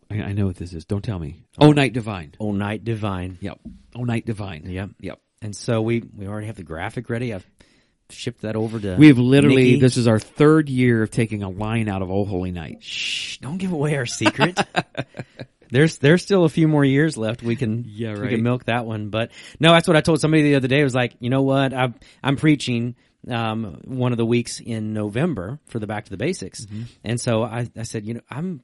[0.09, 0.86] I, I know what this is.
[0.86, 1.43] Don't tell me.
[1.57, 2.34] Oh, Night Divine.
[2.39, 3.38] Oh Night Divine.
[3.41, 3.59] Yep.
[3.95, 4.63] Oh, Night Divine.
[4.67, 4.91] Yep.
[4.99, 5.19] Yep.
[5.41, 7.34] And so we we already have the graphic ready.
[7.34, 7.47] I've
[8.14, 8.95] shipped that over to.
[8.95, 9.80] We've literally, Nikki.
[9.80, 12.84] this is our third year of taking a line out of Oh Holy Night.
[12.84, 13.38] Shh!
[13.39, 14.59] Don't give away our secret.
[15.72, 17.43] there's there's still a few more years left.
[17.43, 18.30] We can Yeah, we right.
[18.32, 19.09] can milk that one.
[19.09, 20.82] But no, that's what I told somebody the other day.
[20.82, 21.74] I was like, you know what?
[21.74, 22.95] I'm I'm preaching
[23.30, 26.84] um, one of the weeks in November for the Back to the Basics, Mm-hmm.
[27.03, 28.62] and so I I said, you know, I'm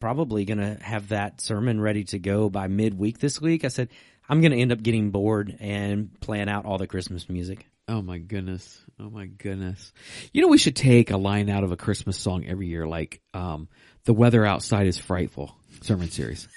[0.00, 3.64] probably gonna have that sermon ready to go by midweek this week.
[3.64, 3.88] I said.
[4.28, 7.66] I'm going to end up getting bored and plan out all the Christmas music.
[7.88, 8.80] Oh my goodness.
[9.02, 9.92] Oh my goodness.
[10.32, 13.22] You know, we should take a line out of a Christmas song every year, like,
[13.32, 13.68] um,
[14.04, 16.48] the weather outside is frightful sermon series.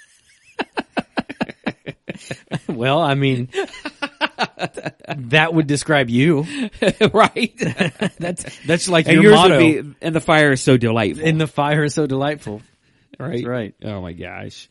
[2.68, 3.48] well, I mean,
[5.16, 6.46] that would describe you.
[7.12, 7.52] right?
[8.18, 9.56] That's that's like and your motto.
[9.56, 11.26] would be, and the fire is so delightful.
[11.26, 12.60] and the fire is so delightful.
[13.18, 13.32] right?
[13.32, 13.74] That's right.
[13.82, 14.68] Oh my gosh.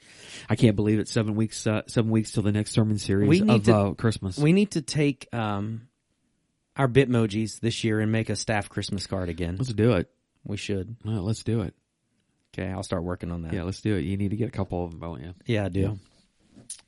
[0.49, 1.07] I can't believe it.
[1.07, 3.93] Seven weeks, uh, seven weeks till the next sermon series We need of to- uh,
[3.93, 4.37] Christmas.
[4.37, 5.87] We need to take um,
[6.75, 9.57] our Bitmojis this year and make a staff Christmas card again.
[9.57, 10.09] let's do it.
[10.45, 10.95] We should.
[11.03, 11.73] No, let's do it.
[12.53, 13.53] Okay, I'll start working on that.
[13.53, 14.01] Yeah, let's do it.
[14.03, 15.33] You need to get a couple of them, don't you?
[15.45, 15.97] Yeah, I do.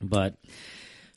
[0.02, 0.36] But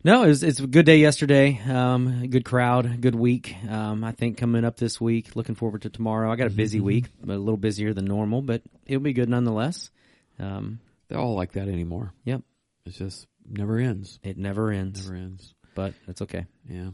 [0.04, 1.60] no, it was, it's a good day yesterday.
[1.68, 3.54] Um, good crowd, good week.
[3.68, 6.30] Um, I think coming up this week, looking forward to tomorrow.
[6.32, 9.28] I got a busy week, but a little busier than normal, but it'll be good
[9.28, 9.90] nonetheless.
[10.38, 12.12] Um, They're all like that anymore.
[12.24, 12.42] yep,
[12.86, 14.18] It's just never ends.
[14.22, 15.54] it never ends, Never ends.
[15.74, 16.46] but that's okay.
[16.68, 16.90] Yeah.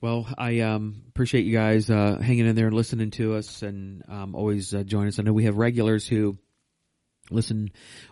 [0.00, 4.02] Well, I um, appreciate you guys uh, hanging in there and listening to us, and
[4.08, 5.18] um, always uh, join us.
[5.18, 6.36] I know we have regulars who
[7.30, 7.70] listen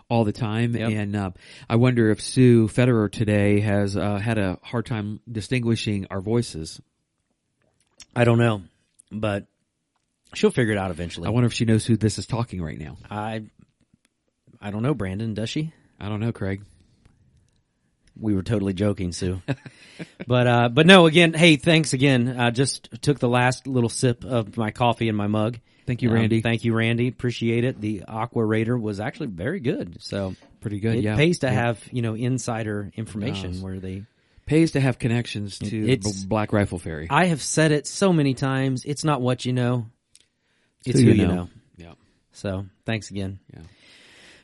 [0.09, 0.89] all the time, Yep.
[0.89, 1.31] and uh,
[1.69, 6.81] I wonder if Sue Federer today has uh, had a hard time distinguishing our voices.
[8.15, 8.63] I don't know,
[9.11, 9.45] but
[10.33, 11.27] she'll figure it out eventually.
[11.27, 12.97] I wonder if she knows who this is talking right now.
[13.09, 13.43] I,
[14.59, 15.35] I don't know, Brandon.
[15.35, 15.73] Does she?
[15.99, 16.63] I don't know, Craig.
[18.19, 19.41] We were totally joking, Sue.
[20.27, 22.39] but uh, but no, again, hey, thanks again.
[22.39, 25.59] I just took the last little sip of my coffee in my mug.
[25.85, 26.41] Thank you, Um, Randy.
[26.41, 27.07] thank you, Randy.
[27.09, 27.81] Appreciate it.
[27.81, 29.97] The Aqua Raider was actually very good.
[30.01, 30.95] So Pretty good.
[30.95, 31.53] it yeah, pays to Yeah.
[31.53, 34.03] have you know insider information where they.
[34.45, 37.07] pays to have connections to the It's- Black Rifle Ferry.
[37.09, 38.85] I have said it so many times.
[38.85, 39.87] It's not what you know.
[40.85, 41.35] It's Who who, you you know.
[41.35, 41.49] know.
[41.77, 41.93] yeah,
[42.33, 43.39] So thanks again.
[43.53, 43.61] yeah.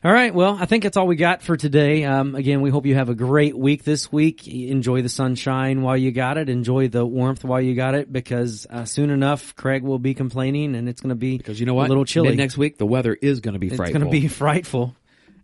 [0.02, 0.34] All right.
[0.34, 2.06] Well, I think that's all we got for today.
[2.06, 4.47] Um, again, we hope you have a great week this week.
[4.47, 6.47] Enjoy the sunshine while you got it.
[6.47, 10.76] Enjoy the warmth while you got it, because uh, soon enough, Craig will be complaining,
[10.76, 11.88] and it's going to be Because you know what?
[11.88, 12.30] a little chilly.
[12.30, 13.95] Mid next week, the weather is going to be it's frightful.
[13.97, 14.95] It's going to be frightful,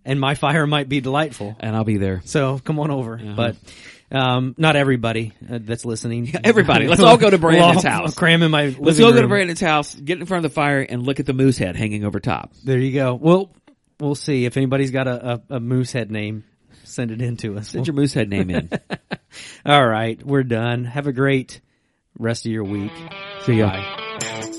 [0.06, 1.58] and my fire might be delightful.
[1.60, 2.22] and I'll be there.
[2.24, 3.56] So come on over, but.
[4.12, 6.32] Um, not everybody uh, that's listening.
[6.43, 6.88] everybody.
[6.88, 8.14] Let's all go to Brandon's We'll house.
[8.14, 8.74] Cram in my.
[8.78, 9.28] Let's go go to.
[9.28, 12.05] Brandon's house, get in front of the fire, and look at the moose head hanging
[12.05, 12.54] over top.
[12.63, 13.16] There you go.
[13.16, 13.50] Well,
[14.00, 16.43] we'll see if anybody's got a, a, a moose head name.
[16.84, 17.70] Send it in to us.
[17.70, 18.70] Send your moose head name in.
[19.66, 20.86] All right, we're done.
[20.86, 21.62] Have a great
[22.20, 22.92] rest of your week.
[23.43, 23.70] See ya.
[23.70, 24.51] Bye.